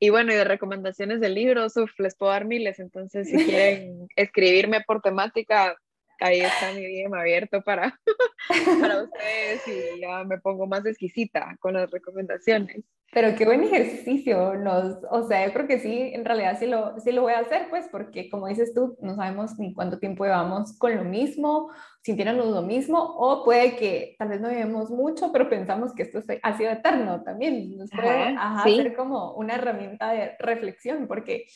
y 0.00 0.08
bueno, 0.08 0.32
y 0.32 0.36
de 0.36 0.44
recomendaciones 0.44 1.20
de 1.20 1.28
libros, 1.28 1.74
les 1.98 2.16
puedo 2.16 2.32
dar 2.32 2.46
miles, 2.46 2.78
entonces 2.78 3.28
si 3.28 3.36
quieren 3.36 4.08
escribirme 4.16 4.80
por 4.80 5.02
temática, 5.02 5.76
ahí 6.18 6.40
está 6.40 6.72
mi 6.72 6.86
DM 6.86 7.14
abierto 7.14 7.60
para, 7.60 8.00
para 8.80 9.02
ustedes 9.02 9.62
y 9.68 10.00
ya 10.00 10.24
me 10.24 10.38
pongo 10.38 10.66
más 10.66 10.86
exquisita 10.86 11.54
con 11.60 11.74
las 11.74 11.90
recomendaciones. 11.90 12.82
Pero 13.10 13.34
qué 13.36 13.46
buen 13.46 13.64
ejercicio, 13.64 14.54
nos, 14.54 14.98
o 15.10 15.26
sea, 15.26 15.46
yo 15.46 15.54
creo 15.54 15.66
que 15.66 15.78
sí, 15.78 16.10
en 16.12 16.26
realidad 16.26 16.58
sí 16.58 16.66
lo, 16.66 17.00
sí 17.00 17.10
lo 17.10 17.22
voy 17.22 17.32
a 17.32 17.38
hacer, 17.38 17.68
pues, 17.70 17.88
porque 17.90 18.28
como 18.28 18.48
dices 18.48 18.74
tú, 18.74 18.98
no 19.00 19.16
sabemos 19.16 19.58
ni 19.58 19.72
cuánto 19.72 19.98
tiempo 19.98 20.24
llevamos 20.24 20.76
con 20.76 20.94
lo 20.94 21.04
mismo, 21.04 21.70
sintiéndonos 22.02 22.48
lo 22.48 22.60
mismo, 22.60 22.98
o 22.98 23.44
puede 23.44 23.76
que 23.76 24.14
tal 24.18 24.28
vez 24.28 24.42
no 24.42 24.50
vivimos 24.50 24.90
mucho, 24.90 25.32
pero 25.32 25.48
pensamos 25.48 25.94
que 25.94 26.02
esto 26.02 26.22
ha 26.42 26.58
sido 26.58 26.70
eterno 26.70 27.22
también, 27.22 27.78
nos 27.78 27.90
puede 27.90 28.36
ser 28.64 28.94
como 28.94 29.32
una 29.32 29.54
herramienta 29.54 30.12
de 30.12 30.36
reflexión, 30.38 31.06
porque 31.08 31.46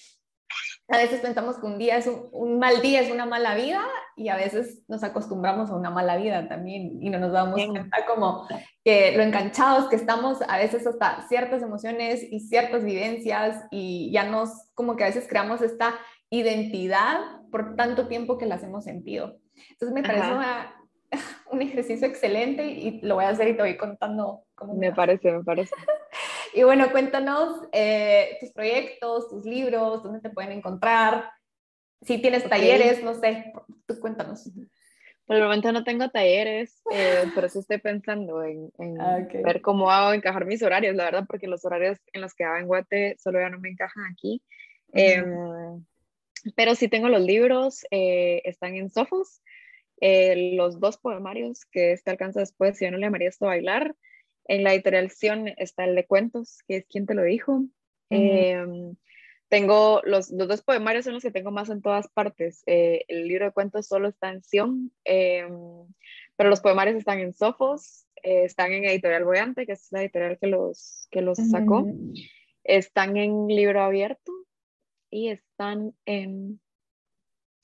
a 0.88 0.98
veces 0.98 1.20
pensamos 1.20 1.58
que 1.58 1.66
un 1.66 1.78
día 1.78 1.96
es 1.96 2.10
un, 2.32 2.58
mal 2.58 2.82
día, 2.82 3.00
es 3.00 3.10
una 3.10 3.24
mala 3.24 3.54
vida, 3.54 3.82
y 4.16 4.28
a 4.28 4.36
veces 4.36 4.82
nos 4.88 5.02
acostumbramos 5.02 5.70
a 5.70 5.76
una 5.76 5.90
mala 5.90 6.16
vida 6.16 6.48
también 6.48 7.02
y 7.02 7.08
no 7.08 7.18
nos 7.18 7.32
damos 7.32 7.64
cuenta 7.66 8.04
como 8.06 8.46
que 8.84 9.16
lo 9.16 9.22
enganchados 9.22 9.88
que 9.88 9.96
estamos 9.96 10.42
a 10.46 10.58
veces 10.58 10.86
hasta 10.86 11.26
ciertas 11.28 11.62
emociones 11.62 12.22
y 12.22 12.40
ciertas 12.40 12.84
vivencias 12.84 13.64
y 13.70 14.10
ya 14.12 14.24
nos 14.24 14.50
como 14.74 14.96
que 14.96 15.04
a 15.04 15.06
veces 15.06 15.26
creamos 15.28 15.62
esta 15.62 15.94
identidad 16.28 17.20
por 17.50 17.74
tanto 17.74 18.06
tiempo 18.06 18.36
que 18.36 18.46
las 18.46 18.62
hemos 18.62 18.84
sentido. 18.84 19.38
Entonces 19.70 19.94
me 19.94 20.02
parece 20.02 20.30
un 21.50 21.62
ejercicio 21.62 22.06
excelente 22.06 22.66
y 22.66 23.00
lo 23.00 23.14
voy 23.16 23.24
a 23.24 23.30
hacer 23.30 23.48
y 23.48 23.56
te 23.56 23.62
voy 23.62 23.76
contando 23.76 24.44
cómo. 24.54 24.74
Me 24.74 24.92
parece, 24.92 25.32
me 25.32 25.44
parece. 25.44 25.74
Y 26.54 26.62
bueno, 26.64 26.90
cuéntanos 26.90 27.66
eh, 27.72 28.36
tus 28.40 28.52
proyectos, 28.52 29.28
tus 29.28 29.44
libros, 29.44 30.02
dónde 30.02 30.20
te 30.20 30.30
pueden 30.30 30.52
encontrar. 30.52 31.30
Si 32.02 32.18
tienes 32.18 32.48
talleres, 32.48 33.02
no 33.02 33.14
sé, 33.14 33.52
tú 33.86 33.98
cuéntanos. 34.00 34.50
Por 35.24 35.36
el 35.36 35.42
momento 35.44 35.72
no 35.72 35.84
tengo 35.84 36.10
talleres, 36.10 36.82
eh, 36.92 37.24
pero 37.34 37.48
sí 37.48 37.60
estoy 37.60 37.78
pensando 37.78 38.42
en, 38.42 38.70
ah, 39.00 39.20
ver 39.44 39.62
cómo 39.62 39.90
hago 39.90 40.12
encajar 40.12 40.44
mis 40.44 40.62
horarios, 40.62 40.94
la 40.94 41.04
verdad, 41.04 41.24
porque 41.26 41.46
los 41.46 41.64
horarios 41.64 41.98
en 42.12 42.20
los 42.20 42.34
que 42.34 42.44
hago 42.44 42.58
en 42.58 42.66
Guate 42.66 43.16
solo 43.18 43.40
ya 43.40 43.48
no 43.48 43.58
me 43.58 43.70
encajan 43.70 44.04
aquí. 44.12 44.42
Em, 44.92 45.84
pero 46.54 46.74
sí 46.74 46.88
tengo 46.88 47.08
los 47.08 47.22
libros, 47.22 47.86
eh, 47.90 48.42
están 48.44 48.74
en 48.74 48.90
Sofos, 48.90 49.40
los 50.00 50.80
dos 50.80 50.98
poemarios 50.98 51.64
que 51.66 51.92
este 51.92 52.10
alcanza 52.10 52.40
después, 52.40 52.76
si 52.76 52.84
yo 52.84 52.90
no 52.90 52.98
le 52.98 53.06
llamaría 53.06 53.28
esto 53.28 53.46
bailar, 53.46 53.94
en 54.46 54.64
la 54.64 54.74
editorial 54.74 55.10
está 55.56 55.84
el 55.84 55.94
de 55.94 56.06
cuentos, 56.06 56.58
que 56.66 56.76
es 56.76 56.86
quien 56.86 57.06
te 57.06 57.14
lo 57.14 57.22
dijo. 57.22 57.64
Em, 58.10 58.94
tengo 59.48 60.00
los, 60.04 60.30
los, 60.30 60.48
dos 60.48 60.62
poemarios 60.62 61.04
son 61.04 61.14
los 61.14 61.22
que 61.22 61.30
tengo 61.30 61.50
más 61.50 61.70
en 61.70 61.82
todas 61.82 62.08
partes. 62.08 62.62
Eh, 62.66 63.04
el 63.08 63.28
libro 63.28 63.46
de 63.46 63.52
cuentos 63.52 63.86
solo 63.86 64.08
está 64.08 64.30
en 64.30 64.42
Sion, 64.42 64.92
em, 65.04 65.86
pero 66.36 66.50
los 66.50 66.60
poemarios 66.60 66.96
están 66.96 67.20
en 67.20 67.32
Sofos, 67.32 68.06
eh, 68.22 68.44
están 68.44 68.72
en 68.72 68.84
Editorial 68.84 69.24
Boyante, 69.24 69.66
que 69.66 69.72
es 69.72 69.88
la 69.90 70.02
editorial 70.02 70.38
que 70.38 70.46
los, 70.46 71.08
que 71.10 71.22
los 71.22 71.38
sacó. 71.38 71.86
Están 72.64 73.16
en 73.16 73.46
libro 73.48 73.82
abierto 73.82 74.32
y 75.10 75.28
están 75.28 75.94
en 76.06 76.60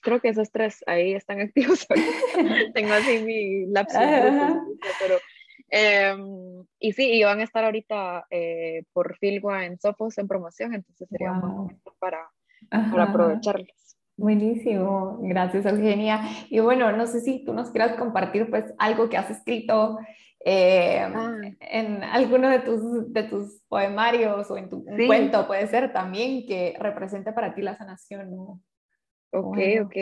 creo 0.00 0.20
que 0.20 0.28
esos 0.28 0.50
tres 0.50 0.82
ahí 0.86 1.12
están 1.12 1.40
activos. 1.40 1.86
Tengo 2.74 2.92
así 2.92 3.18
mi 3.20 3.66
lapso, 3.66 3.98
pero 5.00 5.18
Em, 5.70 6.64
y 6.78 6.92
sí, 6.92 7.10
y 7.12 7.24
van 7.24 7.40
a 7.40 7.44
estar 7.44 7.64
ahorita 7.64 8.26
eh, 8.30 8.84
por 8.92 9.16
Filgua 9.18 9.66
en 9.66 9.78
Sofos 9.78 10.16
en 10.18 10.26
promoción, 10.26 10.74
entonces 10.74 11.08
sería 11.08 11.32
un 11.32 11.40
momento 11.40 11.94
para, 11.98 12.30
para 12.70 13.04
aprovecharlos. 13.04 13.96
Buenísimo, 14.16 15.18
gracias 15.20 15.66
Eugenia. 15.66 16.22
Y 16.48 16.58
bueno, 16.58 16.90
no 16.92 17.06
sé 17.06 17.20
si 17.20 17.44
tú 17.44 17.52
nos 17.52 17.70
quieras 17.70 17.96
compartir 17.96 18.50
pues 18.50 18.64
algo 18.78 19.08
que 19.08 19.16
has 19.16 19.30
escrito 19.30 19.98
eh, 20.44 21.00
ah. 21.00 21.36
en 21.60 22.02
alguno 22.02 22.48
de 22.48 22.60
tus, 22.60 23.12
de 23.12 23.22
tus 23.24 23.60
poemarios 23.68 24.50
o 24.50 24.56
en 24.56 24.70
tu 24.70 24.84
cuento, 24.84 25.46
puede 25.46 25.66
ser 25.68 25.92
también 25.92 26.46
que 26.46 26.74
represente 26.80 27.32
para 27.32 27.54
ti 27.54 27.62
la 27.62 27.76
sanación. 27.76 28.34
¿no? 28.34 28.60
Ok, 29.30 29.58
ok. 29.84 29.96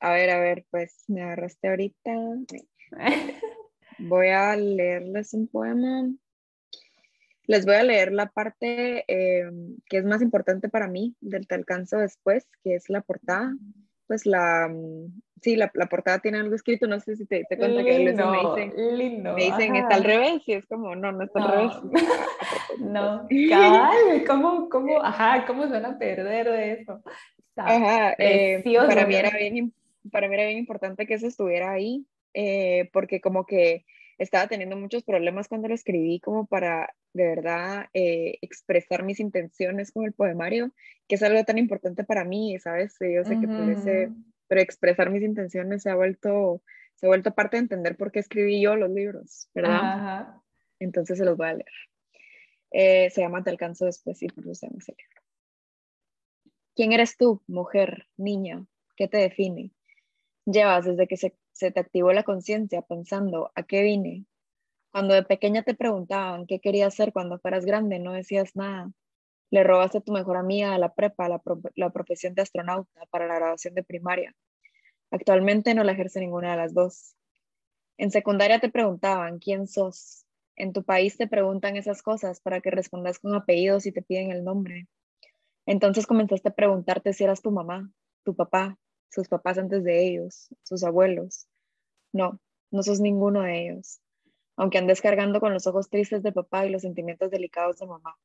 A 0.00 0.12
ver, 0.12 0.30
a 0.30 0.40
ver, 0.40 0.66
pues 0.70 1.04
me 1.08 1.22
agarraste 1.22 1.68
ahorita. 1.68 2.10
Voy 4.02 4.28
a 4.28 4.56
leerles 4.56 5.34
un 5.34 5.46
poema. 5.46 6.08
Les 7.46 7.66
voy 7.66 7.74
a 7.74 7.82
leer 7.82 8.12
la 8.12 8.26
parte 8.26 9.04
eh, 9.08 9.50
que 9.88 9.98
es 9.98 10.04
más 10.04 10.22
importante 10.22 10.68
para 10.68 10.88
mí 10.88 11.16
del 11.20 11.46
Te 11.46 11.54
alcanzo 11.54 11.98
después, 11.98 12.48
que 12.62 12.74
es 12.74 12.88
la 12.88 13.00
portada. 13.00 13.54
Pues 14.06 14.26
la, 14.26 14.68
mm, 14.68 15.22
sí, 15.42 15.56
la, 15.56 15.70
la 15.74 15.86
portada 15.86 16.20
tiene 16.20 16.38
algo 16.38 16.54
escrito, 16.54 16.86
no 16.86 17.00
sé 17.00 17.16
si 17.16 17.26
te, 17.26 17.44
te 17.48 17.58
cuenta 17.58 17.84
que 17.84 17.98
me 17.98 18.12
dicen, 18.12 18.98
lindo, 18.98 19.34
me 19.34 19.44
dicen 19.44 19.76
está 19.76 19.96
al 19.96 20.04
revés 20.04 20.42
y 20.46 20.52
es 20.52 20.66
como, 20.66 20.94
no, 20.94 21.12
no 21.12 21.24
está 21.24 21.42
al 21.42 21.50
revés. 21.50 21.72
No, 22.78 23.28
cabal, 23.50 24.24
¿cómo, 24.26 24.68
cómo, 24.70 25.02
ajá, 25.02 25.44
cómo 25.46 25.64
se 25.64 25.72
van 25.72 25.84
a 25.84 25.98
perder 25.98 26.50
de 26.50 26.72
eso? 26.72 27.02
ajá, 27.56 28.14
eh, 28.18 28.64
para, 28.86 29.06
mí 29.06 29.14
era 29.14 29.30
bien, 29.36 29.74
para 30.10 30.26
mí 30.26 30.34
era 30.34 30.46
bien 30.46 30.58
importante 30.58 31.06
que 31.06 31.14
eso 31.14 31.26
estuviera 31.26 31.70
ahí, 31.70 32.06
eh, 32.32 32.88
porque 32.92 33.20
como 33.20 33.44
que 33.44 33.84
estaba 34.18 34.46
teniendo 34.46 34.76
muchos 34.76 35.02
problemas 35.04 35.48
cuando 35.48 35.68
lo 35.68 35.74
escribí 35.74 36.20
como 36.20 36.46
para 36.46 36.94
de 37.12 37.24
verdad 37.24 37.86
eh, 37.92 38.38
expresar 38.40 39.02
mis 39.04 39.20
intenciones 39.20 39.92
con 39.92 40.04
el 40.04 40.12
poemario, 40.12 40.72
que 41.08 41.16
es 41.16 41.22
algo 41.22 41.44
tan 41.44 41.58
importante 41.58 42.04
para 42.04 42.24
mí, 42.24 42.58
¿sabes? 42.58 42.96
Yo 43.00 43.24
sé 43.24 43.38
que 43.40 43.48
parece, 43.48 44.10
pero 44.48 44.60
expresar 44.60 45.10
mis 45.10 45.22
intenciones 45.22 45.82
se 45.82 45.90
ha 45.90 45.94
vuelto, 45.94 46.62
se 46.94 47.06
ha 47.06 47.08
vuelto 47.08 47.34
parte 47.34 47.56
de 47.56 47.62
entender 47.62 47.96
por 47.96 48.12
qué 48.12 48.20
escribí 48.20 48.62
yo 48.62 48.76
los 48.76 48.90
libros, 48.90 49.48
¿verdad? 49.54 50.36
Entonces 50.78 51.18
se 51.18 51.24
los 51.24 51.36
voy 51.36 51.48
a 51.48 51.54
leer. 51.54 51.72
Eh, 52.70 53.10
se 53.10 53.20
llama 53.20 53.44
Te 53.44 53.50
alcanzo 53.50 53.84
después 53.84 54.22
y 54.22 54.28
por 54.28 54.44
llama 54.44 54.78
ese 54.78 54.94
libro. 54.96 55.22
¿Quién 56.74 56.92
eres 56.92 57.18
tú, 57.18 57.42
mujer, 57.46 58.06
niña? 58.16 58.64
¿Qué 58.96 59.06
te 59.06 59.18
define? 59.18 59.72
Llevas 60.46 60.86
desde 60.86 61.06
que 61.06 61.18
se 61.18 61.34
se 61.52 61.70
te 61.70 61.80
activó 61.80 62.12
la 62.12 62.22
conciencia 62.22 62.82
pensando, 62.82 63.52
¿a 63.54 63.62
qué 63.62 63.82
vine? 63.82 64.26
Cuando 64.90 65.14
de 65.14 65.22
pequeña 65.22 65.62
te 65.62 65.74
preguntaban 65.74 66.46
qué 66.46 66.60
querías 66.60 66.94
ser 66.94 67.12
cuando 67.12 67.38
fueras 67.38 67.64
grande, 67.64 67.98
no 67.98 68.12
decías 68.12 68.54
nada. 68.56 68.90
Le 69.50 69.64
robaste 69.64 69.98
a 69.98 70.00
tu 70.00 70.12
mejor 70.12 70.36
amiga 70.36 70.74
a 70.74 70.78
la 70.78 70.94
prepa 70.94 71.28
la, 71.28 71.42
la 71.76 71.90
profesión 71.90 72.34
de 72.34 72.42
astronauta 72.42 73.06
para 73.10 73.26
la 73.26 73.36
graduación 73.36 73.74
de 73.74 73.84
primaria. 73.84 74.34
Actualmente 75.10 75.74
no 75.74 75.84
la 75.84 75.92
ejerce 75.92 76.20
ninguna 76.20 76.52
de 76.52 76.56
las 76.56 76.74
dos. 76.74 77.14
En 77.98 78.10
secundaria 78.10 78.60
te 78.60 78.70
preguntaban, 78.70 79.38
¿quién 79.38 79.66
sos? 79.66 80.26
En 80.56 80.72
tu 80.72 80.84
país 80.84 81.16
te 81.16 81.26
preguntan 81.26 81.76
esas 81.76 82.02
cosas 82.02 82.40
para 82.40 82.60
que 82.60 82.70
respondas 82.70 83.18
con 83.18 83.34
apellidos 83.34 83.86
y 83.86 83.92
te 83.92 84.02
piden 84.02 84.30
el 84.30 84.44
nombre. 84.44 84.88
Entonces 85.66 86.06
comenzaste 86.06 86.48
a 86.48 86.54
preguntarte 86.54 87.12
si 87.12 87.24
eras 87.24 87.42
tu 87.42 87.50
mamá, 87.50 87.90
tu 88.24 88.34
papá, 88.34 88.78
sus 89.12 89.28
papás 89.28 89.58
antes 89.58 89.84
de 89.84 90.06
ellos, 90.06 90.48
sus 90.62 90.82
abuelos. 90.84 91.46
No, 92.12 92.40
no 92.70 92.82
sos 92.82 92.98
ninguno 93.00 93.42
de 93.42 93.66
ellos, 93.66 94.00
aunque 94.56 94.78
andes 94.78 95.02
cargando 95.02 95.38
con 95.38 95.52
los 95.52 95.66
ojos 95.66 95.90
tristes 95.90 96.22
de 96.22 96.32
papá 96.32 96.66
y 96.66 96.70
los 96.70 96.82
sentimientos 96.82 97.30
delicados 97.30 97.78
de 97.78 97.86
mamá. 97.86 98.16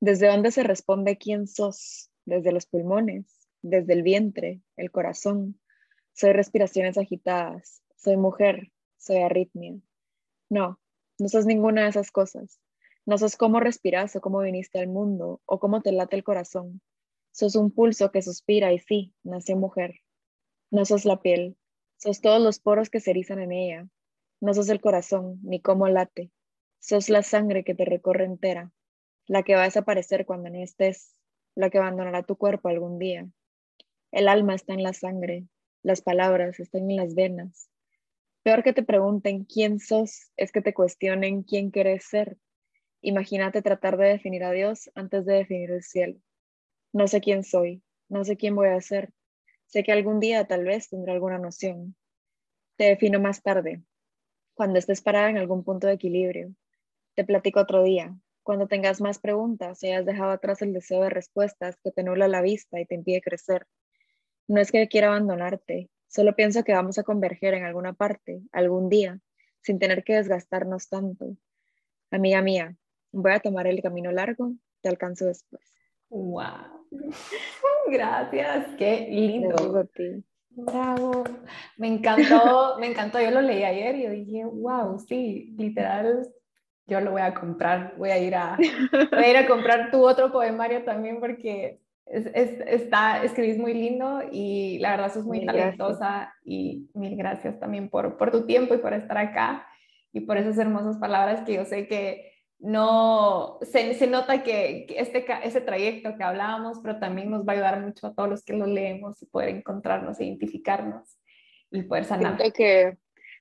¿Desde 0.00 0.28
dónde 0.28 0.52
se 0.52 0.62
responde 0.62 1.18
quién 1.18 1.48
sos? 1.48 2.10
Desde 2.24 2.52
los 2.52 2.66
pulmones, 2.66 3.48
desde 3.62 3.94
el 3.94 4.02
vientre, 4.02 4.60
el 4.76 4.92
corazón. 4.92 5.60
Soy 6.12 6.32
respiraciones 6.32 6.96
agitadas, 6.96 7.82
soy 7.96 8.16
mujer, 8.16 8.70
soy 8.98 9.18
arritmia. 9.18 9.74
No, 10.48 10.78
no 11.18 11.28
sos 11.28 11.46
ninguna 11.46 11.82
de 11.82 11.88
esas 11.88 12.12
cosas. 12.12 12.60
No 13.04 13.18
sos 13.18 13.36
cómo 13.36 13.58
respiras 13.58 14.14
o 14.14 14.20
cómo 14.20 14.40
viniste 14.40 14.78
al 14.78 14.88
mundo 14.88 15.40
o 15.46 15.58
cómo 15.58 15.80
te 15.80 15.90
late 15.90 16.14
el 16.14 16.22
corazón. 16.22 16.80
Sos 17.30 17.54
un 17.56 17.70
pulso 17.70 18.10
que 18.10 18.22
suspira 18.22 18.72
y 18.72 18.78
sí, 18.78 19.14
nació 19.22 19.56
mujer. 19.56 20.00
No 20.70 20.84
sos 20.84 21.04
la 21.04 21.20
piel, 21.22 21.56
sos 21.96 22.20
todos 22.20 22.42
los 22.42 22.58
poros 22.58 22.90
que 22.90 23.00
se 23.00 23.10
erizan 23.10 23.40
en 23.40 23.52
ella. 23.52 23.88
No 24.40 24.54
sos 24.54 24.68
el 24.68 24.80
corazón, 24.80 25.38
ni 25.42 25.60
cómo 25.60 25.88
late. 25.88 26.30
Sos 26.78 27.08
la 27.08 27.22
sangre 27.22 27.64
que 27.64 27.74
te 27.74 27.84
recorre 27.84 28.24
entera, 28.24 28.72
la 29.26 29.42
que 29.42 29.54
va 29.54 29.62
a 29.62 29.64
desaparecer 29.64 30.26
cuando 30.26 30.50
ni 30.50 30.62
estés, 30.62 31.14
la 31.54 31.70
que 31.70 31.78
abandonará 31.78 32.22
tu 32.22 32.36
cuerpo 32.36 32.68
algún 32.68 32.98
día. 32.98 33.28
El 34.12 34.28
alma 34.28 34.54
está 34.54 34.74
en 34.74 34.82
la 34.82 34.92
sangre, 34.92 35.46
las 35.82 36.02
palabras 36.02 36.60
están 36.60 36.90
en 36.90 36.96
las 36.96 37.14
venas. 37.14 37.68
Peor 38.42 38.62
que 38.62 38.72
te 38.72 38.82
pregunten 38.82 39.44
quién 39.44 39.80
sos 39.80 40.30
es 40.36 40.52
que 40.52 40.62
te 40.62 40.72
cuestionen 40.72 41.42
quién 41.42 41.70
quieres 41.70 42.04
ser 42.04 42.38
Imagínate 43.00 43.62
tratar 43.62 43.96
de 43.96 44.06
definir 44.06 44.42
a 44.42 44.50
Dios 44.50 44.90
antes 44.94 45.24
de 45.24 45.34
definir 45.34 45.70
el 45.70 45.82
cielo. 45.82 46.18
No 46.92 47.06
sé 47.06 47.20
quién 47.20 47.44
soy, 47.44 47.82
no 48.08 48.24
sé 48.24 48.36
quién 48.36 48.56
voy 48.56 48.68
a 48.68 48.80
ser. 48.80 49.12
Sé 49.66 49.84
que 49.84 49.92
algún 49.92 50.20
día 50.20 50.46
tal 50.46 50.64
vez 50.64 50.88
tendré 50.88 51.12
alguna 51.12 51.38
noción. 51.38 51.94
Te 52.76 52.84
defino 52.84 53.20
más 53.20 53.42
tarde, 53.42 53.82
cuando 54.54 54.78
estés 54.78 55.02
parada 55.02 55.28
en 55.30 55.38
algún 55.38 55.64
punto 55.64 55.86
de 55.86 55.94
equilibrio. 55.94 56.54
Te 57.14 57.24
platico 57.24 57.60
otro 57.60 57.82
día, 57.82 58.16
cuando 58.42 58.66
tengas 58.66 59.00
más 59.00 59.18
preguntas 59.18 59.82
y 59.82 59.88
hayas 59.88 60.06
dejado 60.06 60.30
atrás 60.30 60.62
el 60.62 60.72
deseo 60.72 61.02
de 61.02 61.10
respuestas 61.10 61.76
que 61.84 61.92
te 61.92 62.02
nula 62.02 62.28
la 62.28 62.40
vista 62.40 62.80
y 62.80 62.86
te 62.86 62.94
impide 62.94 63.20
crecer. 63.20 63.66
No 64.46 64.60
es 64.60 64.72
que 64.72 64.88
quiera 64.88 65.08
abandonarte, 65.08 65.90
solo 66.06 66.34
pienso 66.34 66.64
que 66.64 66.72
vamos 66.72 66.98
a 66.98 67.02
converger 67.02 67.52
en 67.52 67.64
alguna 67.64 67.92
parte, 67.92 68.40
algún 68.52 68.88
día, 68.88 69.20
sin 69.60 69.78
tener 69.78 70.04
que 70.04 70.14
desgastarnos 70.14 70.88
tanto. 70.88 71.36
Amiga 72.10 72.40
mía, 72.40 72.74
voy 73.12 73.32
a 73.32 73.40
tomar 73.40 73.66
el 73.66 73.82
camino 73.82 74.10
largo, 74.10 74.54
te 74.80 74.88
alcanzo 74.88 75.26
después. 75.26 75.70
¡Wow! 76.10 76.86
Gracias, 77.90 78.66
qué 78.76 79.08
lindo. 79.10 79.88
Bravo, 80.50 81.24
me 81.76 81.86
encantó, 81.86 82.76
me 82.80 82.88
encantó, 82.88 83.20
yo 83.20 83.30
lo 83.30 83.40
leí 83.40 83.62
ayer 83.62 83.94
y 83.94 84.02
yo 84.02 84.10
dije, 84.10 84.44
wow, 84.44 84.98
sí, 84.98 85.54
literal, 85.56 86.26
yo 86.86 87.00
lo 87.00 87.12
voy 87.12 87.20
a 87.20 87.34
comprar, 87.34 87.94
voy 87.96 88.10
a 88.10 88.18
ir 88.18 88.34
a, 88.34 88.56
voy 89.12 89.24
a, 89.24 89.30
ir 89.30 89.36
a 89.36 89.46
comprar 89.46 89.90
tu 89.92 90.04
otro 90.04 90.32
poemario 90.32 90.82
también 90.82 91.20
porque 91.20 91.80
es, 92.06 92.26
es, 92.34 92.60
está, 92.66 93.22
escribís 93.22 93.58
muy 93.58 93.72
lindo 93.74 94.22
y 94.32 94.78
la 94.80 94.92
verdad 94.92 95.12
sos 95.12 95.24
muy 95.24 95.46
talentosa 95.46 96.34
y 96.42 96.88
mil 96.94 97.16
gracias 97.16 97.60
también 97.60 97.88
por, 97.88 98.16
por 98.16 98.32
tu 98.32 98.44
tiempo 98.46 98.74
y 98.74 98.78
por 98.78 98.94
estar 98.94 99.18
acá 99.18 99.66
y 100.12 100.20
por 100.20 100.38
esas 100.38 100.58
hermosas 100.58 100.96
palabras 100.96 101.42
que 101.42 101.54
yo 101.54 101.64
sé 101.66 101.86
que 101.86 102.32
no 102.60 103.58
se, 103.62 103.94
se 103.94 104.06
nota 104.06 104.42
que, 104.42 104.86
este, 104.96 105.24
ese 105.44 105.60
trayecto 105.60 106.16
que 106.16 106.24
hablábamos, 106.24 106.80
pero 106.82 106.98
también 106.98 107.30
nos 107.30 107.46
va 107.46 107.52
a 107.52 107.56
ayudar 107.56 107.80
mucho 107.80 108.08
a 108.08 108.14
todos 108.14 108.28
los 108.28 108.44
que 108.44 108.54
lo 108.54 108.66
leemos 108.66 109.22
y 109.22 109.26
poder 109.26 109.50
encontrarnos, 109.50 110.20
identificarnos 110.20 111.18
y 111.70 111.82
poder 111.82 112.04
sanar. 112.04 112.36
Siento 112.36 112.56
que, 112.56 112.96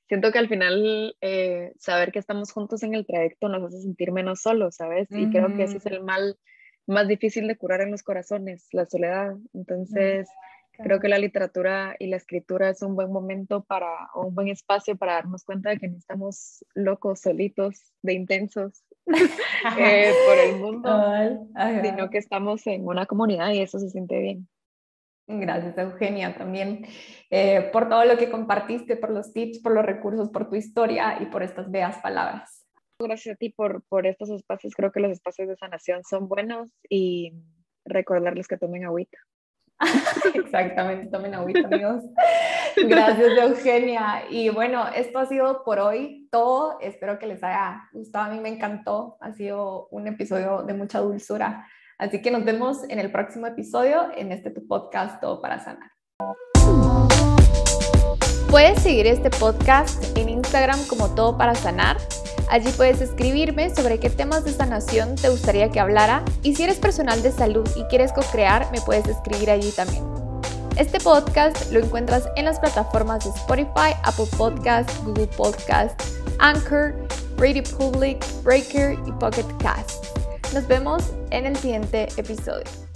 siento 0.08 0.32
que 0.32 0.40
al 0.40 0.48
final 0.48 1.16
eh, 1.22 1.74
saber 1.80 2.12
que 2.12 2.20
estamos 2.20 2.52
juntos 2.52 2.84
en 2.84 2.94
el 2.94 3.08
trayecto 3.08 3.50
nos 3.50 3.64
hace 3.64 3.82
sentir 3.82 4.12
menos 4.12 4.42
solos, 4.42 4.76
¿sabes? 4.76 5.08
Y 5.12 5.30
creo 5.32 5.56
que 5.56 5.64
ese 5.64 5.78
es 5.78 5.86
el 5.88 6.04
mal 6.04 6.38
más 6.86 7.08
difícil 7.08 7.48
de 7.48 7.58
curar 7.58 7.82
en 7.82 7.92
los 7.92 8.04
corazones, 8.04 8.68
la 8.72 8.86
soledad. 8.86 9.36
Entonces, 9.54 10.30
creo 10.72 11.00
que 11.00 11.10
la 11.10 11.18
literatura 11.18 11.96
y 12.00 12.08
la 12.08 12.18
escritura 12.18 12.70
es 12.70 12.82
un 12.84 12.96
buen 12.96 13.12
momento 13.12 13.64
para, 13.64 13.92
o 14.14 14.28
un 14.28 14.36
buen 14.36 14.48
espacio 14.48 14.96
para 14.96 15.16
darnos 15.16 15.44
cuenta 15.44 15.72
de 15.72 15.80
que 15.80 15.88
no 15.88 15.98
estamos 15.98 16.64
locos, 16.76 17.22
solitos, 17.22 17.92
de 18.04 18.14
intensos 18.14 18.84
eh, 19.80 20.14
por 20.28 20.38
el 20.38 20.56
mundo, 20.58 21.48
sino 21.82 22.10
que 22.10 22.18
estamos 22.18 22.66
en 22.68 22.88
una 22.88 23.06
comunidad 23.06 23.52
y 23.52 23.62
eso 23.62 23.80
se 23.80 23.90
siente 23.90 24.20
bien. 24.20 24.48
Gracias, 25.30 25.78
Eugenia, 25.78 26.38
también 26.38 26.86
eh, 27.30 27.70
por 27.74 27.90
todo 27.90 28.06
lo 28.06 28.18
que 28.18 28.30
compartiste, 28.30 28.96
por 28.96 29.12
los 29.12 29.34
tips, 29.34 29.60
por 29.60 29.74
los 29.74 29.86
recursos, 29.86 30.30
por 30.30 30.50
tu 30.50 30.56
historia 30.56 31.18
y 31.22 31.26
por 31.26 31.44
estas 31.44 31.70
bellas 31.70 31.98
palabras. 31.98 32.66
Gracias 33.00 33.36
a 33.36 33.38
ti 33.38 33.50
por, 33.50 33.84
por 33.90 34.08
estos 34.08 34.30
espacios. 34.30 34.74
Creo 34.74 34.92
que 34.92 35.02
los 35.02 35.12
espacios 35.12 35.50
de 35.50 35.58
sanación 35.58 36.02
son 36.04 36.30
buenos 36.30 36.72
y 36.90 37.34
recordarles 37.84 38.48
que 38.48 38.58
tomen 38.58 38.86
agüita. 38.86 39.18
Exactamente, 40.34 41.08
tomen 41.08 41.36
agüita, 41.36 41.68
amigos. 41.68 42.04
Gracias, 42.88 43.38
Eugenia. 43.38 44.24
Y 44.30 44.50
bueno, 44.50 44.86
esto 44.96 45.20
ha 45.20 45.26
sido 45.26 45.64
por 45.64 45.80
hoy 45.80 46.28
todo. 46.32 46.80
Espero 46.80 47.18
que 47.20 47.28
les 47.28 47.44
haya 47.44 47.90
gustado. 47.92 48.26
A 48.26 48.34
mí 48.34 48.40
me 48.40 48.50
encantó. 48.50 49.18
Ha 49.20 49.34
sido 49.34 49.88
un 49.90 50.08
episodio 50.08 50.64
de 50.64 50.74
mucha 50.74 51.00
dulzura. 51.00 51.68
Así 51.98 52.22
que 52.22 52.30
nos 52.30 52.46
vemos 52.46 52.84
en 52.90 53.00
el 53.00 53.12
próximo 53.12 53.48
episodio 53.48 54.08
en 54.16 54.32
este 54.32 54.52
tu 54.52 54.68
podcast 54.68 55.20
Todo 55.20 55.42
para 55.42 55.60
Sanar. 55.60 55.92
Puedes 58.50 58.82
seguir 58.82 59.08
este 59.08 59.30
podcast 59.30 60.18
en 60.18 60.30
Instagram 60.30 60.80
como 60.88 61.14
Todo 61.16 61.38
para 61.38 61.56
Sanar 61.56 61.98
Allí 62.50 62.72
puedes 62.78 63.02
escribirme 63.02 63.74
sobre 63.76 64.00
qué 64.00 64.10
temas 64.10 64.46
de 64.46 64.54
sanación 64.54 65.16
te 65.16 65.30
gustaría 65.30 65.70
que 65.70 65.82
hablara 65.82 66.24
y 66.44 66.56
si 66.56 66.64
eres 66.64 66.78
personal 66.78 67.22
de 67.22 67.32
salud 67.32 67.68
y 67.76 67.84
quieres 67.86 68.14
co-crear, 68.14 68.72
me 68.72 68.80
puedes 68.80 69.06
escribir 69.08 69.52
allí 69.52 69.72
también. 69.72 70.17
Este 70.78 71.00
podcast 71.00 71.72
lo 71.72 71.80
encuentras 71.80 72.30
en 72.36 72.46
las 72.46 72.60
plataformas 72.60 73.24
de 73.24 73.32
Spotify, 73.32 73.96
Apple 74.04 74.28
Podcast, 74.38 74.88
Google 75.04 75.26
Podcast, 75.26 76.00
Anchor, 76.38 76.94
Radio 77.38 77.64
Public, 77.64 78.24
Breaker 78.44 78.96
y 79.08 79.12
Pocket 79.14 79.46
Cast. 79.58 80.06
Nos 80.54 80.68
vemos 80.68 81.04
en 81.32 81.48
el 81.48 81.56
siguiente 81.56 82.08
episodio. 82.18 82.87